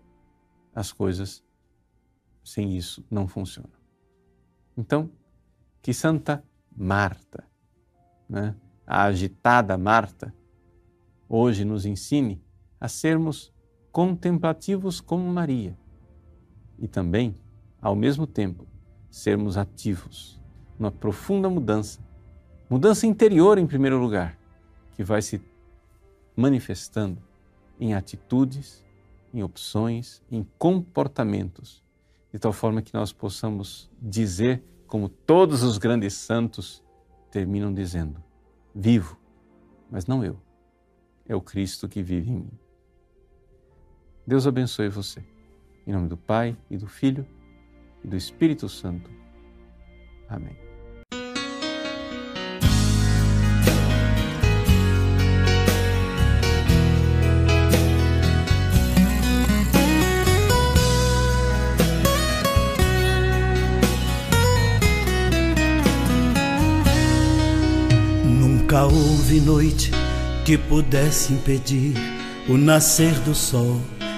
as 0.73 0.91
coisas 0.91 1.43
sem 2.43 2.75
isso 2.75 3.05
não 3.09 3.27
funcionam. 3.27 3.71
Então, 4.75 5.09
que 5.81 5.93
Santa 5.93 6.43
Marta, 6.75 7.43
né, 8.27 8.55
a 8.85 9.03
agitada 9.03 9.77
Marta, 9.77 10.33
hoje 11.29 11.63
nos 11.63 11.85
ensine 11.85 12.43
a 12.79 12.88
sermos 12.88 13.53
contemplativos 13.91 15.00
como 15.00 15.31
Maria 15.31 15.77
e 16.77 16.88
também, 16.88 17.36
ao 17.82 17.96
mesmo 17.96 18.25
tempo, 18.25 18.68
sermos 19.10 19.58
ativos 19.58 20.42
numa 20.77 20.92
profunda 20.92 21.50
mudança, 21.50 22.00
mudança 22.70 23.06
interior 23.06 23.58
em 23.58 23.68
primeiro 23.68 24.00
lugar, 24.00 24.38
que 24.96 25.03
vai 25.03 25.22
se 25.22 25.42
manifestando 26.36 27.22
em 27.80 27.94
atitudes, 27.94 28.84
em 29.34 29.44
opções, 29.44 30.22
em 30.32 30.46
comportamentos, 30.58 31.84
de 32.32 32.39
tal 32.39 32.53
forma 32.53 32.82
que 32.82 32.94
nós 32.94 33.12
possamos 33.12 33.89
dizer, 34.01 34.63
como 34.88 35.10
todos 35.10 35.63
os 35.63 35.77
grandes 35.77 36.13
santos 36.13 36.84
terminam 37.32 37.74
dizendo: 37.74 38.24
Vivo, 38.74 39.18
mas 39.89 40.06
não 40.06 40.24
eu, 40.24 40.39
é 41.27 41.36
o 41.36 41.42
Cristo 41.42 41.88
que 41.88 42.01
vive 42.01 42.32
em 42.32 42.38
mim. 42.38 42.60
Deus 44.25 44.48
abençoe 44.48 44.89
você. 44.89 45.32
Em 45.85 45.91
nome 45.91 46.07
do 46.07 46.15
Pai 46.15 46.55
e 46.69 46.77
do 46.77 46.87
Filho 46.87 47.25
e 48.03 48.07
do 48.07 48.15
Espírito 48.15 48.69
Santo. 48.69 49.09
Amém. 50.29 50.55
Nunca 68.25 68.85
houve 68.85 69.41
noite 69.41 69.91
que 70.46 70.57
pudesse 70.57 71.33
impedir 71.33 71.93
o 72.50 72.57
nascer 72.57 73.13
do 73.19 73.35
sol 73.35 73.81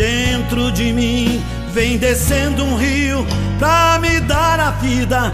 dentro 0.00 0.72
de 0.72 0.94
mim. 0.94 1.42
Vem 1.74 1.98
descendo 1.98 2.64
um 2.64 2.74
rio 2.74 3.26
pra 3.58 3.98
me 4.00 4.18
dar 4.20 4.58
a 4.58 4.70
vida. 4.70 5.30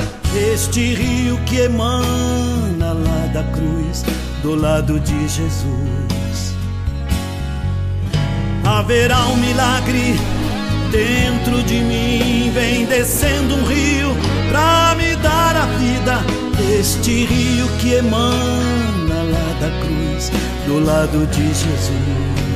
Este 0.52 0.92
rio 0.92 1.38
que 1.46 1.61
emana 1.61 2.92
lá 2.92 3.31
da 3.33 3.44
cruz, 3.44 4.05
do 4.42 4.57
lado 4.57 4.98
de 4.98 5.29
Jesus. 5.29 6.55
Haverá 8.64 9.24
um 9.26 9.37
milagre 9.37 10.16
dentro 10.90 11.62
de 11.62 11.76
mim. 11.76 12.50
Vem 12.52 12.87
descendo 12.87 13.55
um 13.55 13.64
rio 13.64 14.16
pra 14.50 14.96
me 14.96 15.14
dar 15.16 15.57
a 15.57 15.66
vida. 15.79 16.18
Este 16.79 17.24
rio 17.24 17.68
que 17.79 17.94
emana 17.94 19.22
lá 19.33 19.61
da 19.61 19.70
cruz, 19.81 20.33
do 20.66 20.85
lado 20.85 21.24
de 21.29 21.46
Jesus. 21.46 22.55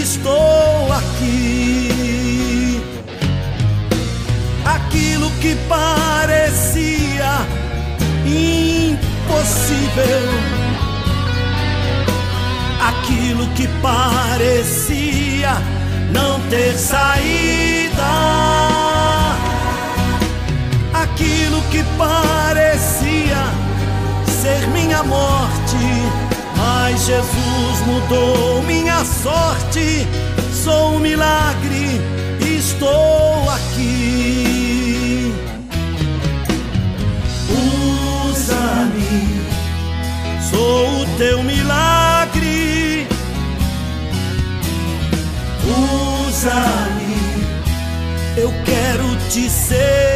estou 0.00 0.92
aqui. 0.92 2.80
Aquilo 4.64 5.30
que 5.40 5.56
parecia 5.68 7.46
impossível, 8.24 8.96
aquilo 12.80 13.46
que 13.54 13.68
parecia 13.82 15.56
não 16.12 16.40
ter 16.48 16.74
saída 16.76 17.76
aquilo 21.16 21.62
que 21.70 21.82
parecia 21.96 23.36
ser 24.42 24.66
minha 24.68 25.02
morte. 25.02 26.25
Mas 26.56 27.04
Jesus 27.04 27.80
mudou 27.86 28.62
minha 28.62 29.04
sorte. 29.04 30.06
Sou 30.52 30.94
um 30.94 30.98
milagre, 30.98 32.00
estou 32.40 33.50
aqui. 33.50 35.32
Usa-me, 38.28 39.40
sou 40.50 41.02
o 41.02 41.06
teu 41.18 41.42
milagre. 41.42 43.06
Usa-me, 46.28 47.46
eu 48.36 48.52
quero 48.64 49.16
te 49.28 49.48
servir. 49.50 50.15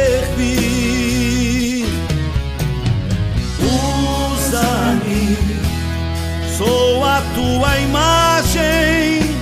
Imagem. 7.91 9.35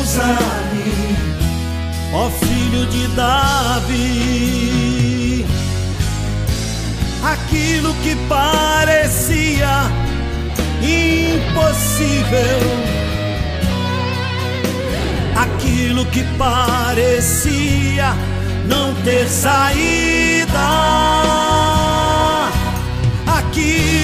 Usa-me, 0.00 1.16
ó 2.12 2.28
filho 2.30 2.86
de 2.86 3.06
Davi. 3.14 3.86
Aquilo 7.22 7.94
que 8.02 8.16
parecia 8.28 9.90
impossível 10.82 12.62
aquilo 15.36 16.04
que 16.06 16.22
parecia 16.38 18.14
não 18.68 18.94
ter 19.02 19.26
saída, 19.26 20.58
aquilo 23.26 24.03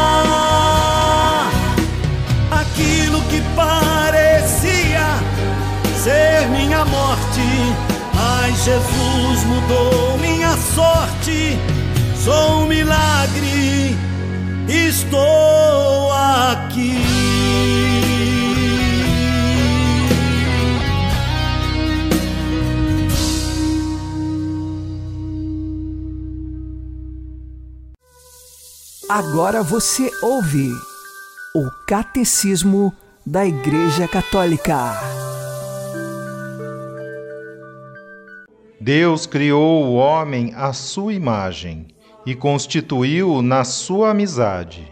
parecia 3.55 5.05
ser 6.03 6.47
minha 6.49 6.85
morte. 6.85 7.41
Mas 8.13 8.63
Jesus 8.63 9.43
mudou 9.45 10.17
minha 10.19 10.55
sorte, 10.57 11.57
sou 12.23 12.63
um 12.63 12.67
milagre, 12.67 13.97
estou 14.67 16.11
aqui. 16.11 16.97
Agora 29.09 29.61
você 29.61 30.09
ouve 30.21 30.71
o 31.53 31.69
Catecismo 31.85 32.93
da 33.25 33.45
Igreja 33.45 34.07
Católica. 34.07 34.99
Deus 38.79 39.27
criou 39.27 39.85
o 39.85 39.93
homem 39.93 40.53
à 40.55 40.73
sua 40.73 41.13
imagem 41.13 41.85
e 42.25 42.33
constituiu-o 42.33 43.43
na 43.43 43.63
sua 43.63 44.09
amizade. 44.09 44.91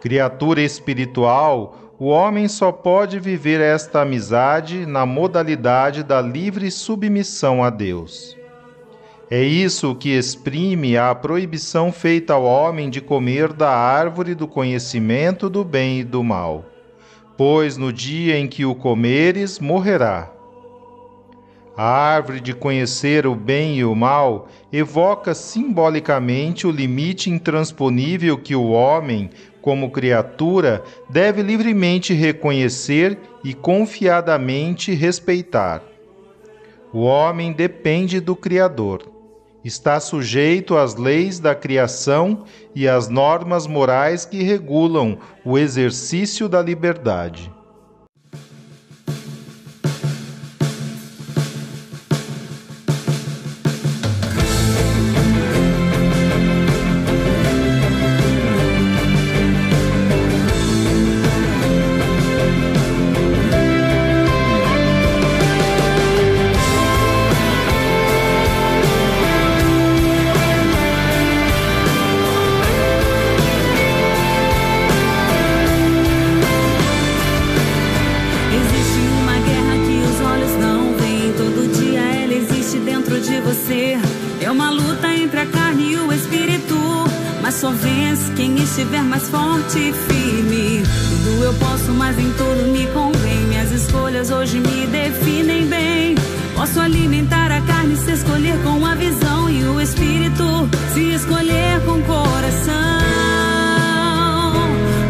Criatura 0.00 0.62
espiritual, 0.62 1.94
o 1.98 2.06
homem 2.06 2.46
só 2.46 2.70
pode 2.70 3.18
viver 3.18 3.60
esta 3.60 4.02
amizade 4.02 4.86
na 4.86 5.04
modalidade 5.04 6.04
da 6.04 6.20
livre 6.20 6.70
submissão 6.70 7.64
a 7.64 7.68
Deus. 7.68 8.36
É 9.28 9.42
isso 9.42 9.94
que 9.96 10.10
exprime 10.10 10.96
a 10.96 11.12
proibição 11.14 11.90
feita 11.92 12.34
ao 12.34 12.44
homem 12.44 12.88
de 12.88 13.00
comer 13.00 13.52
da 13.52 13.70
árvore 13.70 14.36
do 14.36 14.46
conhecimento 14.46 15.50
do 15.50 15.64
bem 15.64 16.00
e 16.00 16.04
do 16.04 16.22
mal, 16.22 16.64
pois 17.40 17.78
no 17.78 17.90
dia 17.90 18.36
em 18.36 18.46
que 18.46 18.66
o 18.66 18.74
comeres, 18.74 19.58
morrerá. 19.58 20.30
A 21.74 21.82
árvore 21.82 22.38
de 22.38 22.52
conhecer 22.52 23.26
o 23.26 23.34
bem 23.34 23.78
e 23.78 23.82
o 23.82 23.94
mal 23.94 24.46
evoca 24.70 25.32
simbolicamente 25.32 26.66
o 26.66 26.70
limite 26.70 27.30
intransponível 27.30 28.36
que 28.36 28.54
o 28.54 28.68
homem, 28.72 29.30
como 29.62 29.90
criatura, 29.90 30.84
deve 31.08 31.40
livremente 31.40 32.12
reconhecer 32.12 33.18
e 33.42 33.54
confiadamente 33.54 34.92
respeitar. 34.92 35.82
O 36.92 37.04
homem 37.04 37.54
depende 37.54 38.20
do 38.20 38.36
Criador 38.36 39.19
está 39.64 40.00
sujeito 40.00 40.76
às 40.76 40.94
leis 40.96 41.38
da 41.38 41.54
criação 41.54 42.44
e 42.74 42.88
às 42.88 43.08
normas 43.08 43.66
morais 43.66 44.24
que 44.24 44.42
regulam 44.42 45.18
o 45.44 45.58
exercício 45.58 46.48
da 46.48 46.62
liberdade. 46.62 47.52
eu 91.50 91.54
posso, 91.54 91.92
mas 91.92 92.16
em 92.18 92.30
tudo 92.32 92.70
me 92.70 92.86
convém. 92.88 93.40
Minhas 93.48 93.72
escolhas 93.72 94.30
hoje 94.30 94.60
me 94.60 94.86
definem 94.86 95.66
bem. 95.66 96.14
Posso 96.54 96.78
alimentar 96.78 97.50
a 97.50 97.60
carne 97.62 97.96
se 97.96 98.12
escolher 98.12 98.56
com 98.62 98.84
a 98.86 98.94
visão 98.94 99.50
e 99.50 99.64
o 99.64 99.80
espírito 99.80 100.68
se 100.92 101.12
escolher 101.14 101.80
com 101.84 101.92
o 101.98 102.02
coração. 102.02 102.72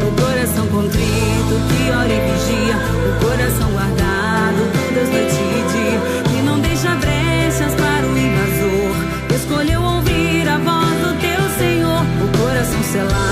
O 0.09 0.23
coração 0.23 0.67
contrito 0.69 1.55
que 1.69 1.91
ora 1.91 2.13
e 2.13 2.21
vigia, 2.31 2.77
o 3.09 3.25
coração 3.25 3.71
guardado 3.73 4.63
por 4.73 4.95
Deus 4.95 5.09
noite 5.11 5.35
e 5.35 5.63
dia, 5.73 6.01
que 6.31 6.43
não 6.43 6.61
deixa 6.61 6.95
brechas 6.95 7.75
para 7.75 8.07
o 8.07 8.17
invasor. 8.17 9.37
Escolheu 9.37 9.83
ouvir 9.83 10.49
a 10.49 10.59
voz 10.59 10.97
do 11.03 11.21
teu 11.21 11.59
Senhor, 11.59 12.03
o 12.03 12.39
coração 12.39 12.83
selado. 12.85 13.30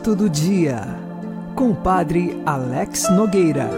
Santo 0.00 0.16
do 0.16 0.30
Dia, 0.30 0.80
com 1.54 1.72
o 1.72 1.76
Padre 1.76 2.40
Alex 2.46 3.10
Nogueira. 3.10 3.68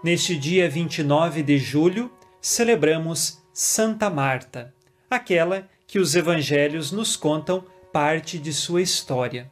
Neste 0.00 0.38
dia 0.38 0.70
29 0.70 1.42
de 1.42 1.58
julho, 1.58 2.08
celebramos 2.40 3.42
Santa 3.52 4.08
Marta, 4.08 4.72
aquela 5.10 5.68
que 5.88 5.98
os 5.98 6.14
evangelhos 6.14 6.92
nos 6.92 7.16
contam 7.16 7.64
parte 7.92 8.38
de 8.38 8.52
sua 8.52 8.80
história. 8.80 9.50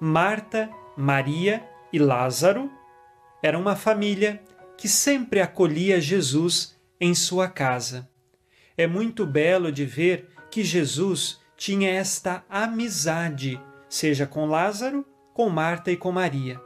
Marta, 0.00 0.68
Maria 0.96 1.62
e 1.92 2.00
Lázaro 2.00 2.68
eram 3.40 3.60
uma 3.60 3.76
família 3.76 4.42
que 4.76 4.88
sempre 4.88 5.40
acolhia 5.40 6.00
Jesus 6.00 6.76
em 7.00 7.14
sua 7.14 7.46
casa. 7.46 8.10
É 8.76 8.88
muito 8.88 9.24
belo 9.24 9.70
de 9.70 9.84
ver 9.84 10.30
que 10.50 10.64
Jesus 10.64 11.38
tinha 11.58 11.90
esta 11.90 12.44
amizade, 12.48 13.60
seja 13.88 14.26
com 14.26 14.46
Lázaro, 14.46 15.04
com 15.34 15.50
Marta 15.50 15.90
e 15.90 15.96
com 15.96 16.12
Maria. 16.12 16.60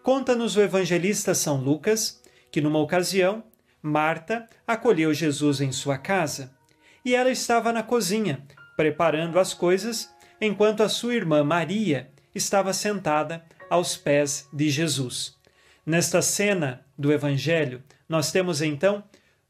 Conta-nos 0.00 0.56
o 0.56 0.62
evangelista 0.62 1.34
São 1.34 1.56
Lucas 1.60 2.22
que, 2.50 2.60
numa 2.60 2.78
ocasião, 2.78 3.42
Marta 3.82 4.46
acolheu 4.64 5.12
Jesus 5.12 5.60
em 5.60 5.72
sua 5.72 5.98
casa 5.98 6.56
e 7.04 7.16
ela 7.16 7.30
estava 7.30 7.72
na 7.72 7.82
cozinha, 7.82 8.46
preparando 8.76 9.40
as 9.40 9.52
coisas, 9.52 10.08
enquanto 10.40 10.84
a 10.84 10.88
sua 10.88 11.14
irmã 11.14 11.42
Maria 11.42 12.10
estava 12.32 12.72
sentada 12.72 13.44
aos 13.68 13.96
pés 13.96 14.48
de 14.52 14.70
Jesus. 14.70 15.36
Nesta 15.84 16.22
cena 16.22 16.86
do 16.96 17.12
Evangelho, 17.12 17.82
nós 18.08 18.30
temos 18.30 18.62
então 18.62 19.02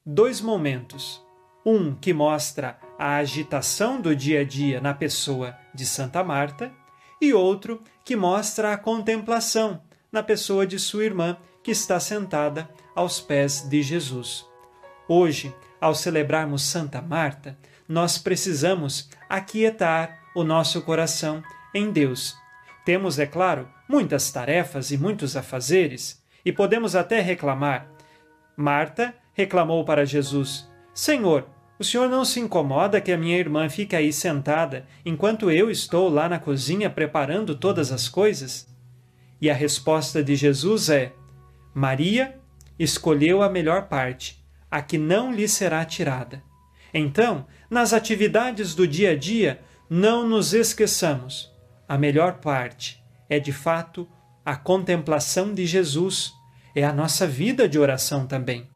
dois 0.05 0.41
momentos. 0.41 1.23
Um 1.65 1.95
que 1.95 2.15
mostra 2.15 2.79
a 2.99 3.17
agitação 3.17 4.01
do 4.01 4.15
dia 4.15 4.41
a 4.41 4.45
dia 4.45 4.81
na 4.81 4.93
pessoa 4.93 5.57
de 5.73 5.87
Santa 5.87 6.25
Marta, 6.25 6.73
e 7.21 7.33
outro 7.33 7.83
que 8.05 8.17
mostra 8.17 8.73
a 8.73 8.77
contemplação 8.77 9.81
na 10.11 10.23
pessoa 10.23 10.67
de 10.67 10.79
sua 10.79 11.05
irmã, 11.05 11.37
que 11.63 11.71
está 11.71 12.01
sentada 12.01 12.69
aos 12.95 13.21
pés 13.21 13.63
de 13.69 13.83
Jesus. 13.83 14.47
Hoje, 15.07 15.55
ao 15.81 15.95
celebrarmos 15.95 16.63
Santa 16.63 17.01
Marta, 17.01 17.57
nós 17.89 18.19
precisamos 18.19 19.09
aquietar 19.29 20.19
o 20.35 20.43
nosso 20.43 20.83
coração 20.83 21.43
em 21.75 21.91
Deus. 21.91 22.37
Temos, 22.85 23.19
é 23.19 23.27
claro, 23.27 23.69
muitas 23.89 24.31
tarefas 24.31 24.91
e 24.91 24.99
muitos 24.99 25.37
afazeres, 25.37 26.23
e 26.45 26.53
podemos 26.53 26.97
até 26.97 27.21
reclamar. 27.21 27.89
Marta 28.57 29.15
reclamou 29.35 29.85
para 29.85 30.07
Jesus: 30.07 30.69
Senhor, 30.95 31.47
o 31.79 31.85
senhor 31.85 32.09
não 32.09 32.25
se 32.25 32.41
incomoda 32.41 33.01
que 33.01 33.13
a 33.13 33.19
minha 33.19 33.39
irmã 33.39 33.69
fique 33.69 33.95
aí 33.95 34.13
sentada 34.13 34.87
enquanto 35.05 35.51
eu 35.51 35.71
estou 35.71 36.09
lá 36.09 36.29
na 36.29 36.39
cozinha 36.39 36.91
preparando 36.91 37.55
todas 37.55 37.93
as 37.93 38.09
coisas? 38.09 38.67
E 39.41 39.49
a 39.49 39.55
resposta 39.55 40.23
de 40.23 40.35
Jesus 40.35 40.89
é: 40.91 41.13
Maria 41.73 42.39
escolheu 42.79 43.43
a 43.43 43.49
melhor 43.49 43.89
parte, 43.89 44.45
a 44.71 44.83
que 44.83 44.99
não 44.99 45.33
lhe 45.33 45.47
será 45.47 45.85
tirada. 45.85 46.43
Então, 46.93 47.47
nas 47.71 47.93
atividades 47.93 48.75
do 48.75 48.87
dia 48.87 49.11
a 49.11 49.17
dia, 49.17 49.61
não 49.89 50.27
nos 50.27 50.55
esqueçamos. 50.55 51.53
A 51.87 51.97
melhor 51.97 52.39
parte 52.41 52.99
é, 53.29 53.39
de 53.39 53.53
fato, 53.53 54.09
a 54.45 54.57
contemplação 54.57 55.53
de 55.53 55.67
Jesus, 55.67 56.33
é 56.75 56.85
a 56.85 56.93
nossa 56.93 57.27
vida 57.27 57.69
de 57.69 57.79
oração 57.79 58.27
também. 58.27 58.69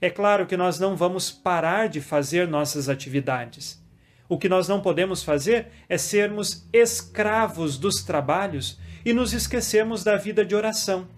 É 0.00 0.08
claro 0.10 0.46
que 0.46 0.56
nós 0.56 0.78
não 0.78 0.96
vamos 0.96 1.30
parar 1.30 1.88
de 1.88 2.00
fazer 2.00 2.46
nossas 2.46 2.88
atividades. 2.88 3.82
O 4.28 4.38
que 4.38 4.48
nós 4.48 4.68
não 4.68 4.80
podemos 4.80 5.22
fazer 5.22 5.68
é 5.88 5.96
sermos 5.96 6.68
escravos 6.72 7.78
dos 7.78 8.02
trabalhos 8.02 8.78
e 9.04 9.12
nos 9.12 9.32
esquecermos 9.32 10.04
da 10.04 10.16
vida 10.16 10.44
de 10.44 10.54
oração. 10.54 11.08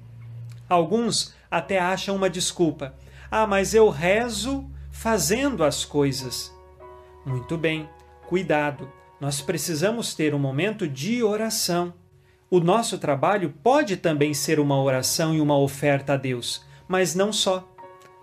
Alguns 0.68 1.34
até 1.50 1.78
acham 1.78 2.14
uma 2.14 2.30
desculpa. 2.30 2.94
Ah, 3.30 3.46
mas 3.46 3.74
eu 3.74 3.88
rezo 3.88 4.70
fazendo 4.90 5.64
as 5.64 5.84
coisas. 5.84 6.54
Muito 7.26 7.58
bem, 7.58 7.88
cuidado. 8.28 8.90
Nós 9.20 9.40
precisamos 9.40 10.14
ter 10.14 10.34
um 10.34 10.38
momento 10.38 10.88
de 10.88 11.22
oração. 11.22 11.92
O 12.48 12.60
nosso 12.60 12.98
trabalho 12.98 13.54
pode 13.62 13.96
também 13.96 14.32
ser 14.32 14.58
uma 14.58 14.80
oração 14.80 15.34
e 15.34 15.40
uma 15.40 15.58
oferta 15.58 16.14
a 16.14 16.16
Deus, 16.16 16.64
mas 16.88 17.14
não 17.14 17.32
só 17.32 17.69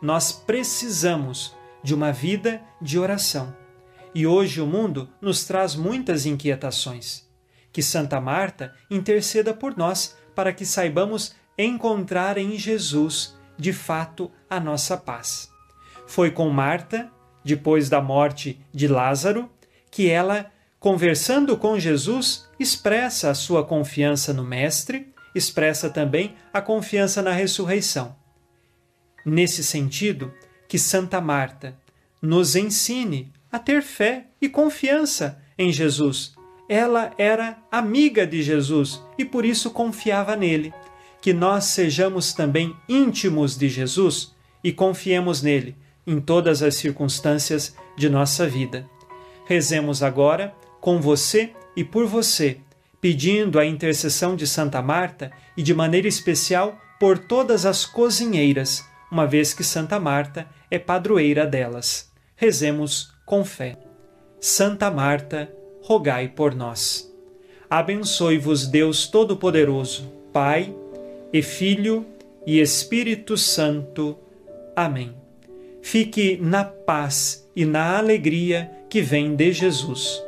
nós 0.01 0.31
precisamos 0.31 1.55
de 1.83 1.93
uma 1.93 2.11
vida 2.11 2.61
de 2.81 2.99
oração. 2.99 3.55
E 4.13 4.25
hoje 4.25 4.61
o 4.61 4.67
mundo 4.67 5.09
nos 5.21 5.45
traz 5.45 5.75
muitas 5.75 6.25
inquietações. 6.25 7.27
Que 7.71 7.81
Santa 7.81 8.19
Marta 8.19 8.73
interceda 8.89 9.53
por 9.53 9.77
nós 9.77 10.17
para 10.35 10.53
que 10.53 10.65
saibamos 10.65 11.35
encontrar 11.57 12.37
em 12.37 12.57
Jesus, 12.57 13.35
de 13.57 13.73
fato, 13.73 14.31
a 14.49 14.59
nossa 14.59 14.95
paz. 14.95 15.51
Foi 16.05 16.31
com 16.31 16.49
Marta, 16.49 17.11
depois 17.43 17.89
da 17.89 18.01
morte 18.01 18.59
de 18.73 18.87
Lázaro, 18.87 19.49
que 19.89 20.09
ela, 20.09 20.51
conversando 20.79 21.57
com 21.57 21.79
Jesus, 21.79 22.47
expressa 22.59 23.31
a 23.31 23.35
sua 23.35 23.65
confiança 23.65 24.33
no 24.33 24.43
Mestre, 24.43 25.13
expressa 25.33 25.89
também 25.89 26.35
a 26.53 26.61
confiança 26.61 27.21
na 27.21 27.31
ressurreição. 27.31 28.15
Nesse 29.29 29.61
sentido, 29.61 30.31
que 30.69 30.79
Santa 30.79 31.19
Marta 31.19 31.77
nos 32.21 32.55
ensine 32.55 33.29
a 33.51 33.59
ter 33.59 33.81
fé 33.81 34.27
e 34.41 34.47
confiança 34.47 35.37
em 35.57 35.69
Jesus. 35.69 36.33
Ela 36.69 37.11
era 37.17 37.57
amiga 37.69 38.25
de 38.25 38.41
Jesus 38.41 39.03
e 39.17 39.25
por 39.25 39.43
isso 39.43 39.71
confiava 39.71 40.33
nele. 40.37 40.73
Que 41.21 41.33
nós 41.33 41.65
sejamos 41.65 42.31
também 42.31 42.73
íntimos 42.87 43.57
de 43.57 43.67
Jesus 43.67 44.33
e 44.63 44.71
confiemos 44.71 45.41
nele 45.41 45.75
em 46.05 46.21
todas 46.21 46.63
as 46.63 46.75
circunstâncias 46.75 47.75
de 47.97 48.07
nossa 48.07 48.47
vida. 48.47 48.89
Rezemos 49.45 50.01
agora 50.01 50.55
com 50.79 51.01
você 51.01 51.51
e 51.75 51.83
por 51.83 52.05
você, 52.05 52.61
pedindo 53.01 53.59
a 53.59 53.65
intercessão 53.65 54.37
de 54.37 54.47
Santa 54.47 54.81
Marta 54.81 55.33
e 55.57 55.61
de 55.61 55.73
maneira 55.73 56.07
especial 56.07 56.79
por 56.97 57.19
todas 57.19 57.65
as 57.65 57.85
cozinheiras 57.85 58.85
uma 59.11 59.25
vez 59.25 59.53
que 59.53 59.63
Santa 59.63 59.99
Marta 59.99 60.47
é 60.69 60.77
padroeira 60.77 61.45
delas. 61.45 62.11
Rezemos 62.35 63.11
com 63.25 63.43
fé. 63.43 63.77
Santa 64.39 64.91
Marta, 64.91 65.51
rogai 65.81 66.27
por 66.27 66.53
nós. 66.53 67.11
Abençoe-vos 67.69 68.67
Deus 68.67 69.07
Todo-Poderoso, 69.07 70.11
Pai 70.31 70.73
e 71.33 71.41
Filho 71.41 72.05
e 72.45 72.59
Espírito 72.59 73.37
Santo. 73.37 74.17
Amém. 74.75 75.13
Fique 75.81 76.37
na 76.41 76.63
paz 76.63 77.49
e 77.55 77.65
na 77.65 77.97
alegria 77.97 78.71
que 78.89 79.01
vem 79.01 79.35
de 79.35 79.51
Jesus. 79.51 80.26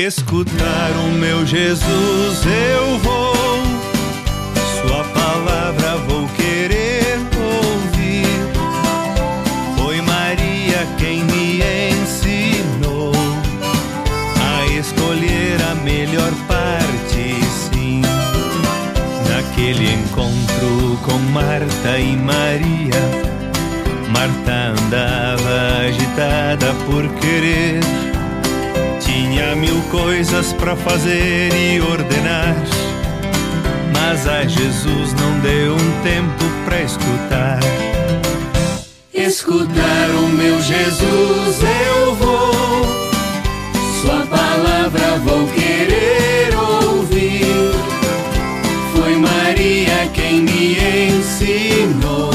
Escutar 0.00 0.92
o 0.92 1.12
meu 1.12 1.44
Jesus 1.44 2.46
eu 2.46 2.98
vou, 3.00 3.34
Sua 4.80 5.04
palavra 5.04 5.98
vou 6.08 6.26
querer 6.28 7.18
ouvir. 7.36 8.24
Foi 9.76 10.00
Maria 10.00 10.88
quem 10.96 11.22
me 11.24 11.60
ensinou 11.90 13.12
a 14.40 14.66
escolher 14.68 15.60
a 15.70 15.74
melhor 15.74 16.32
parte, 16.48 17.34
sim. 17.70 18.00
Naquele 19.28 19.92
encontro 19.92 20.98
com 21.02 21.18
Marta 21.30 21.98
e 21.98 22.16
Maria, 22.16 23.02
Marta 24.08 24.72
andava 24.80 25.84
agitada 25.86 26.72
por 26.86 27.06
querer 27.20 28.09
tinha 29.10 29.56
mil 29.56 29.82
coisas 29.90 30.52
para 30.52 30.76
fazer 30.76 31.52
e 31.52 31.80
ordenar, 31.80 32.54
mas 33.92 34.26
a 34.28 34.44
Jesus 34.44 35.12
não 35.14 35.40
deu 35.40 35.74
um 35.74 36.02
tempo 36.02 36.44
para 36.64 36.80
escutar. 36.82 37.58
Escutar 39.12 40.10
o 40.10 40.28
meu 40.28 40.60
Jesus 40.62 41.58
eu 41.88 42.14
vou, 42.14 42.86
Sua 44.00 44.26
palavra 44.26 45.18
vou 45.24 45.46
querer 45.48 46.54
ouvir. 46.56 47.46
Foi 48.94 49.16
Maria 49.16 50.08
quem 50.14 50.42
me 50.42 50.76
ensinou 51.08 52.30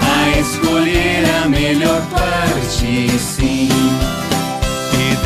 a 0.00 0.38
escolher 0.38 1.24
a 1.42 1.48
melhor 1.48 2.00
parte, 2.10 3.10
sim 3.18 3.87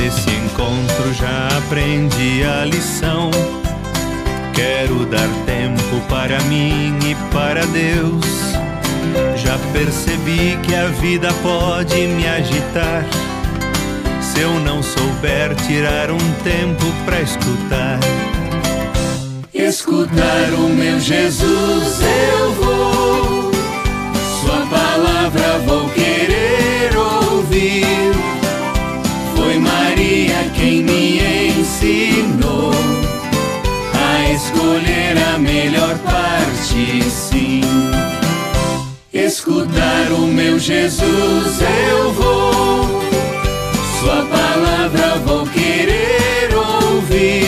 desse 0.02 0.30
encontro 0.30 1.14
já 1.14 1.48
aprendi 1.58 2.42
a 2.42 2.64
lição 2.64 3.30
quero 4.52 5.06
dar 5.06 5.28
tempo 5.46 6.00
para 6.08 6.40
mim 6.42 6.98
e 7.08 7.14
para 7.32 7.64
Deus. 7.66 8.26
Já 9.36 9.56
percebi 9.72 10.58
que 10.62 10.74
a 10.74 10.86
vida 10.86 11.28
pode 11.42 11.94
me 12.08 12.26
agitar. 12.26 13.04
Se 14.20 14.40
eu 14.40 14.52
não 14.60 14.82
souber 14.82 15.54
tirar 15.66 16.10
um 16.10 16.32
tempo 16.42 16.84
para 17.04 17.20
escutar, 17.20 18.00
escutar 19.54 20.52
o 20.58 20.68
meu 20.68 20.98
Jesus 20.98 22.00
eu 22.00 22.52
vou, 22.54 23.52
Sua 24.40 24.66
palavra 24.66 25.58
vou 25.66 25.88
querer 25.90 26.96
ouvir. 26.96 27.81
Quem 30.62 30.80
me 30.84 31.18
ensinou 31.58 32.70
escolher 34.32 35.18
a 35.34 35.36
melhor 35.36 35.98
parte, 35.98 37.02
sim. 37.10 37.62
Escutar 39.12 40.12
o 40.12 40.20
meu 40.28 40.60
Jesus 40.60 41.60
eu 41.90 42.12
vou, 42.12 43.02
Sua 43.98 44.24
palavra 44.26 45.18
vou 45.26 45.44
querer 45.48 46.54
ouvir. 46.54 47.44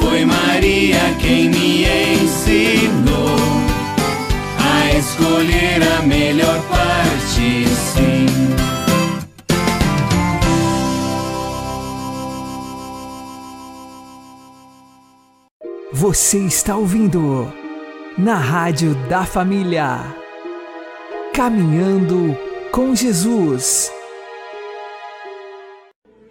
Foi 0.00 0.24
Maria 0.24 1.14
quem 1.20 1.50
me 1.50 1.84
ensinou 1.84 3.36
a 4.58 4.96
escolher 4.96 5.82
a 5.98 6.00
melhor 6.00 6.62
parte, 6.62 7.68
sim. 7.68 7.87
Você 16.00 16.38
está 16.38 16.76
ouvindo 16.76 17.52
na 18.16 18.36
Rádio 18.36 18.94
da 19.08 19.24
Família. 19.24 20.14
Caminhando 21.34 22.38
com 22.70 22.94
Jesus. 22.94 23.92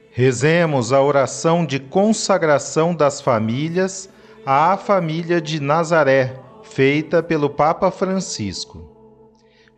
Rezemos 0.10 0.94
a 0.94 1.02
oração 1.02 1.66
de 1.66 1.82
consagração 1.82 2.96
das 2.96 3.20
famílias 3.20 4.10
à 4.46 4.78
família 4.78 5.42
de 5.42 5.62
Nazaré, 5.62 6.40
feita 6.64 7.22
pelo 7.22 7.50
Papa 7.50 7.92
Francisco. 7.92 8.90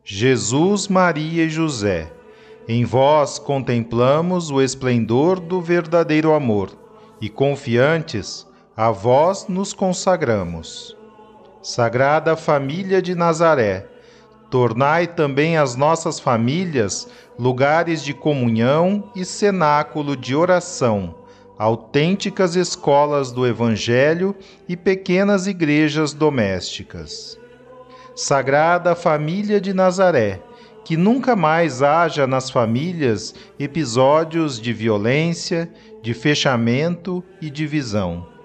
Jesus, 0.04 0.88
Maria 0.88 1.46
e 1.46 1.50
José, 1.50 2.14
em 2.68 2.86
vós 2.86 3.40
contemplamos 3.40 4.52
o 4.52 4.62
esplendor 4.62 5.40
do 5.40 5.60
verdadeiro 5.60 6.32
amor 6.36 6.78
e 7.20 7.28
confiantes 7.28 8.48
a 8.80 8.92
vós 8.92 9.46
nos 9.50 9.74
consagramos. 9.74 10.96
Sagrada 11.62 12.38
Família 12.38 13.02
de 13.02 13.14
Nazaré, 13.14 13.86
tornai 14.50 15.06
também 15.06 15.58
as 15.58 15.76
nossas 15.76 16.18
famílias 16.18 17.06
lugares 17.38 18.02
de 18.02 18.14
comunhão 18.14 19.12
e 19.14 19.26
cenáculo 19.26 20.16
de 20.16 20.34
oração, 20.34 21.14
autênticas 21.58 22.56
escolas 22.56 23.34
do 23.34 23.46
Evangelho 23.46 24.34
e 24.66 24.78
pequenas 24.78 25.46
igrejas 25.46 26.14
domésticas. 26.14 27.38
Sagrada 28.16 28.96
Família 28.96 29.60
de 29.60 29.74
Nazaré, 29.74 30.42
que 30.86 30.96
nunca 30.96 31.36
mais 31.36 31.82
haja 31.82 32.26
nas 32.26 32.50
famílias 32.50 33.36
episódios 33.60 34.58
de 34.58 34.72
violência, 34.72 35.70
de 36.02 36.14
fechamento 36.14 37.22
e 37.42 37.50
divisão 37.50 38.39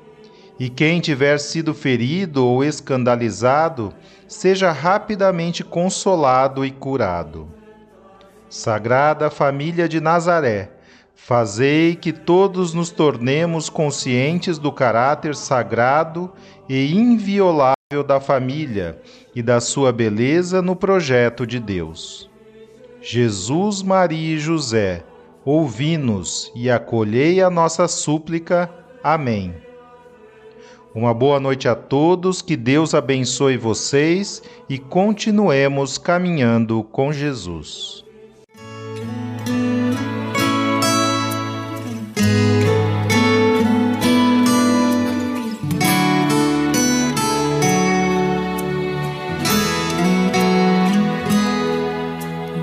e 0.59 0.69
quem 0.69 1.01
tiver 1.01 1.39
sido 1.39 1.75
ferido 1.75 2.47
ou 2.47 2.65
escandalizado, 2.65 3.93
seja 4.29 4.71
rapidamente 4.71 5.65
consolado 5.65 6.65
e 6.65 6.71
curado. 6.71 7.49
Sagrada 8.49 9.31
Família 9.31 9.89
de 9.89 10.01
Nazaré, 10.01 10.71
fazei 11.15 11.97
que 11.97 12.13
todos 12.13 12.73
nos 12.73 12.91
tornemos 12.91 13.69
conscientes 13.69 14.59
do 14.59 14.71
caráter 14.71 15.35
sagrado 15.35 16.33
e 16.69 16.95
inviolável 16.95 17.75
da 18.07 18.21
família 18.21 19.01
e 19.35 19.43
da 19.43 19.61
sua 19.61 19.93
beleza 19.93 20.63
no 20.63 20.77
projeto 20.77 21.47
de 21.47 21.59
Deus. 21.59 22.31
Jesus, 23.01 23.83
Maria 23.83 24.37
e 24.37 24.39
José, 24.39 25.05
ouvi-nos 25.45 26.51
e 26.55 26.71
acolhei 26.71 27.43
a 27.43 27.51
nossa 27.51 27.87
súplica. 27.87 28.71
Amém. 29.03 29.64
Uma 30.95 31.13
boa 31.13 31.41
noite 31.41 31.67
a 31.67 31.75
todos, 31.75 32.41
que 32.41 32.57
Deus 32.57 32.95
abençoe 32.95 33.57
vocês 33.57 34.41
e 34.69 34.79
continuemos 34.79 35.99
caminhando 35.99 36.85
com 36.85 37.13
Jesus. 37.13 38.05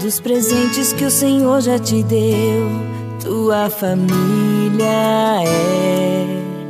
Dos 0.02 0.22
presentes 0.22 0.94
que 0.94 1.04
o 1.04 1.12
Senhor 1.12 1.60
já 1.60 1.78
te 1.78 2.02
deu, 2.02 2.70
tua 3.22 3.70
família 3.70 4.88
é 5.46 6.61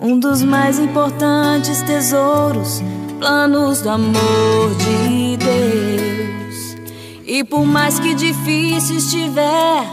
um 0.00 0.18
dos 0.18 0.42
mais 0.42 0.78
importantes 0.78 1.82
tesouros, 1.82 2.82
planos 3.18 3.80
do 3.80 3.90
amor 3.90 4.74
de 4.78 5.36
Deus. 5.36 6.76
E 7.26 7.42
por 7.42 7.64
mais 7.64 7.98
que 7.98 8.14
difícil 8.14 8.96
estiver, 8.96 9.84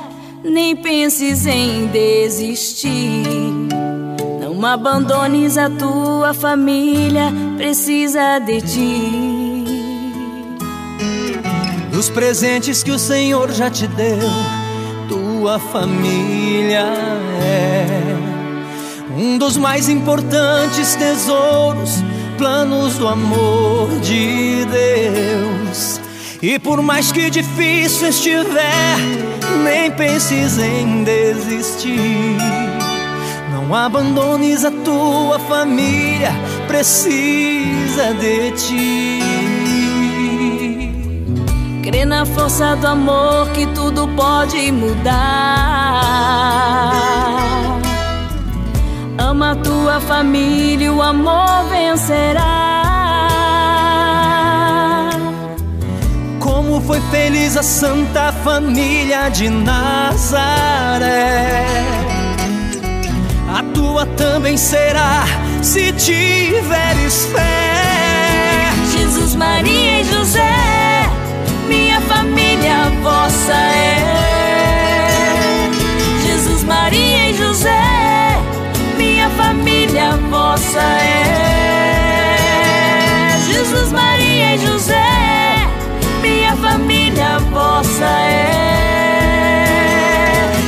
nem 0.44 0.76
penses 0.76 1.46
em 1.46 1.88
desistir. 1.88 3.24
Não 4.42 4.66
abandones 4.66 5.58
a 5.58 5.70
tua 5.70 6.34
família, 6.34 7.32
precisa 7.58 8.40
de 8.40 8.62
ti. 8.62 9.64
Dos 11.92 12.10
presentes 12.10 12.84
que 12.84 12.92
o 12.92 13.00
Senhor 13.00 13.52
já 13.52 13.70
te 13.70 13.88
deu, 13.88 14.20
tua 15.08 15.60
família 15.60 16.86
é 17.42 18.33
um 19.16 19.38
dos 19.38 19.58
mais 19.58 19.90
importantes 19.90 20.96
tesouros, 20.96 22.04
planos 22.38 22.98
do 22.98 23.08
amor 23.08 23.90
de 24.00 24.66
Deus. 24.66 26.02
E 26.42 26.58
por 26.60 26.82
mais 26.82 27.12
que 27.12 27.30
difícil 27.30 28.10
estiver, 28.10 28.98
nem 29.64 29.92
penses 29.92 30.58
em 30.58 31.04
desistir. 31.04 32.38
Não 33.52 33.74
abandones 33.74 34.66
a 34.66 34.72
tua 34.72 35.40
família, 35.40 36.32
precisa 36.68 38.14
de 38.16 38.52
ti. 38.52 39.20
Crê 41.84 42.04
na 42.04 42.26
força 42.26 42.76
do 42.76 42.88
amor 42.88 43.50
que 43.50 43.66
tudo 43.68 44.08
pode 44.10 44.72
mudar. 44.72 45.14
Ama 49.44 49.52
a 49.52 49.56
tua 49.58 50.00
família, 50.00 50.94
o 50.94 51.02
amor 51.02 51.66
vencerá. 51.70 52.40
Como 56.40 56.80
foi 56.80 57.02
feliz 57.12 57.58
a 57.58 57.64
santa 57.64 58.32
família 58.32 59.28
de 59.28 59.50
Nazaré. 59.50 60.96
A 63.54 63.62
tua 63.74 64.06
também 64.06 64.56
será, 64.56 65.26
se 65.62 65.92
tiveres 65.92 67.26
fé. 67.26 68.72
Jesus, 68.94 69.36
Maria 69.36 70.00
e 70.00 70.06
José, 70.06 70.54
minha 71.68 72.00
família 72.00 72.90
vossa 73.02 73.52
é. 73.52 74.23
Vossa 80.54 80.82
é. 80.82 82.46
Jesus, 83.48 83.92
Maria 83.92 84.54
e 84.54 84.60
José, 84.60 85.68
minha 86.22 86.56
família 86.56 87.40
vossa 87.52 88.06
é. 88.06 88.52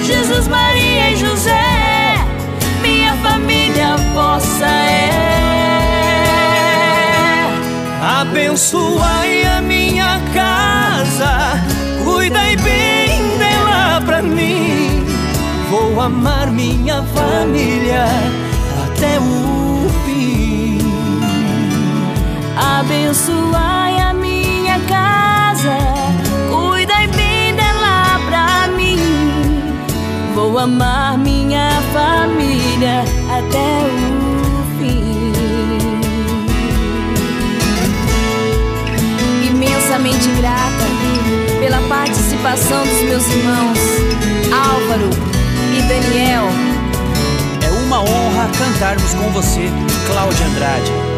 Jesus, 0.03 0.47
Maria 0.47 1.11
e 1.11 1.17
José, 1.17 2.15
minha 2.81 3.13
família 3.17 3.95
vossa 4.15 4.65
é. 4.65 5.11
Abençoai 8.21 9.45
a 9.45 9.61
minha 9.61 10.19
casa, 10.33 11.61
cuidai 12.03 12.55
bem 12.55 13.37
dela 13.37 14.01
pra 14.03 14.23
mim. 14.23 15.05
Vou 15.69 16.01
amar 16.01 16.49
minha 16.49 17.03
família 17.03 18.07
até 18.87 19.19
o 19.19 19.64
Abençoai 22.79 23.97
a 24.01 24.13
minha 24.13 24.77
casa, 24.81 25.77
cuidai 26.49 27.07
bem 27.07 27.55
dela 27.55 28.19
pra 28.27 28.67
mim. 28.75 28.99
Vou 30.35 30.59
amar 30.59 31.17
minha 31.17 31.69
família 31.93 33.05
até 33.31 33.79
o 33.87 34.77
fim. 34.77 35.31
Imensamente 39.49 40.27
grata 40.41 40.85
pela 41.61 41.79
participação 41.87 42.83
dos 42.85 43.01
meus 43.03 43.25
irmãos 43.29 43.79
Álvaro 44.51 45.09
e 45.71 45.81
Daniel. 45.83 46.49
É 47.65 47.71
uma 47.85 48.01
honra 48.01 48.49
cantarmos 48.59 49.13
com 49.13 49.31
você, 49.31 49.71
Cláudia 50.07 50.45
Andrade. 50.47 51.14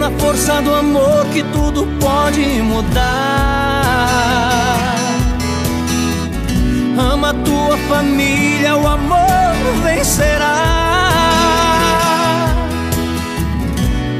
Na 0.00 0.10
força 0.12 0.62
do 0.62 0.74
amor 0.74 1.26
que 1.26 1.42
tudo 1.52 1.86
pode 2.00 2.40
mudar. 2.62 3.04
Ama 6.98 7.34
tua 7.44 7.76
família, 7.86 8.76
o 8.78 8.88
amor 8.88 9.54
vencerá. 9.84 10.56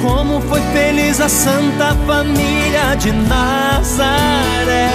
Como 0.02 0.42
foi 0.42 0.60
feliz 0.74 1.18
a 1.18 1.30
santa 1.30 1.96
família 2.06 2.94
de 2.98 3.12
Nazaré. 3.12 4.90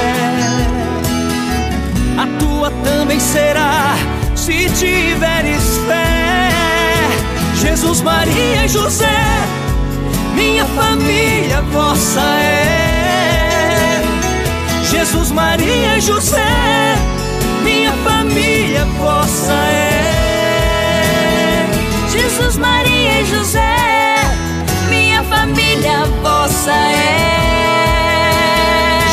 A 2.16 2.28
tua 2.40 2.70
também 2.84 3.20
será, 3.20 3.96
se 4.36 4.70
tiveres 4.70 5.78
fé. 5.88 6.52
Jesus, 7.56 8.02
Maria 8.02 8.66
e 8.66 8.68
José, 8.68 9.45
minha 10.36 10.66
família 10.66 11.62
vossa 11.72 12.22
é. 12.22 14.02
Jesus, 14.84 15.32
Maria 15.32 15.98
e 15.98 16.02
José, 16.02 16.96
minha 17.64 17.92
família 18.04 18.86
vossa 19.00 19.54
é. 19.54 20.06
Jesus, 22.12 22.58
Maria 22.58 23.22
e 23.22 23.26
José, 23.26 23.76
minha 24.90 25.24
família 25.24 26.06
vossa 26.22 26.72
é. 26.72 27.06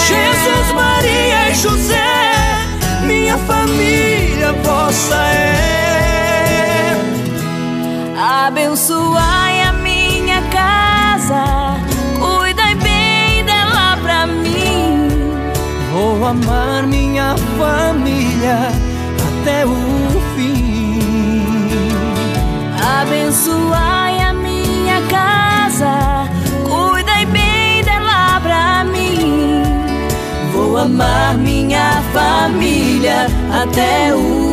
Jesus, 0.06 0.72
Maria 0.74 1.50
e 1.50 1.54
José, 1.54 2.66
minha 3.06 3.38
família 3.38 4.52
vossa 4.64 5.16
é. 5.16 5.62
Abençoai 8.46 9.61
Vou 16.22 16.30
amar 16.30 16.86
minha 16.86 17.34
família 17.58 18.70
até 19.26 19.66
o 19.66 19.74
fim. 20.36 21.42
Abençoai 23.00 24.20
a 24.20 24.32
minha 24.32 25.02
casa, 25.10 26.28
cuidai 26.62 27.26
bem 27.26 27.82
dela 27.82 28.40
pra 28.40 28.84
mim. 28.84 29.64
Vou 30.52 30.78
amar 30.78 31.36
minha 31.38 32.00
família 32.12 33.26
até 33.50 34.14
o 34.14 34.51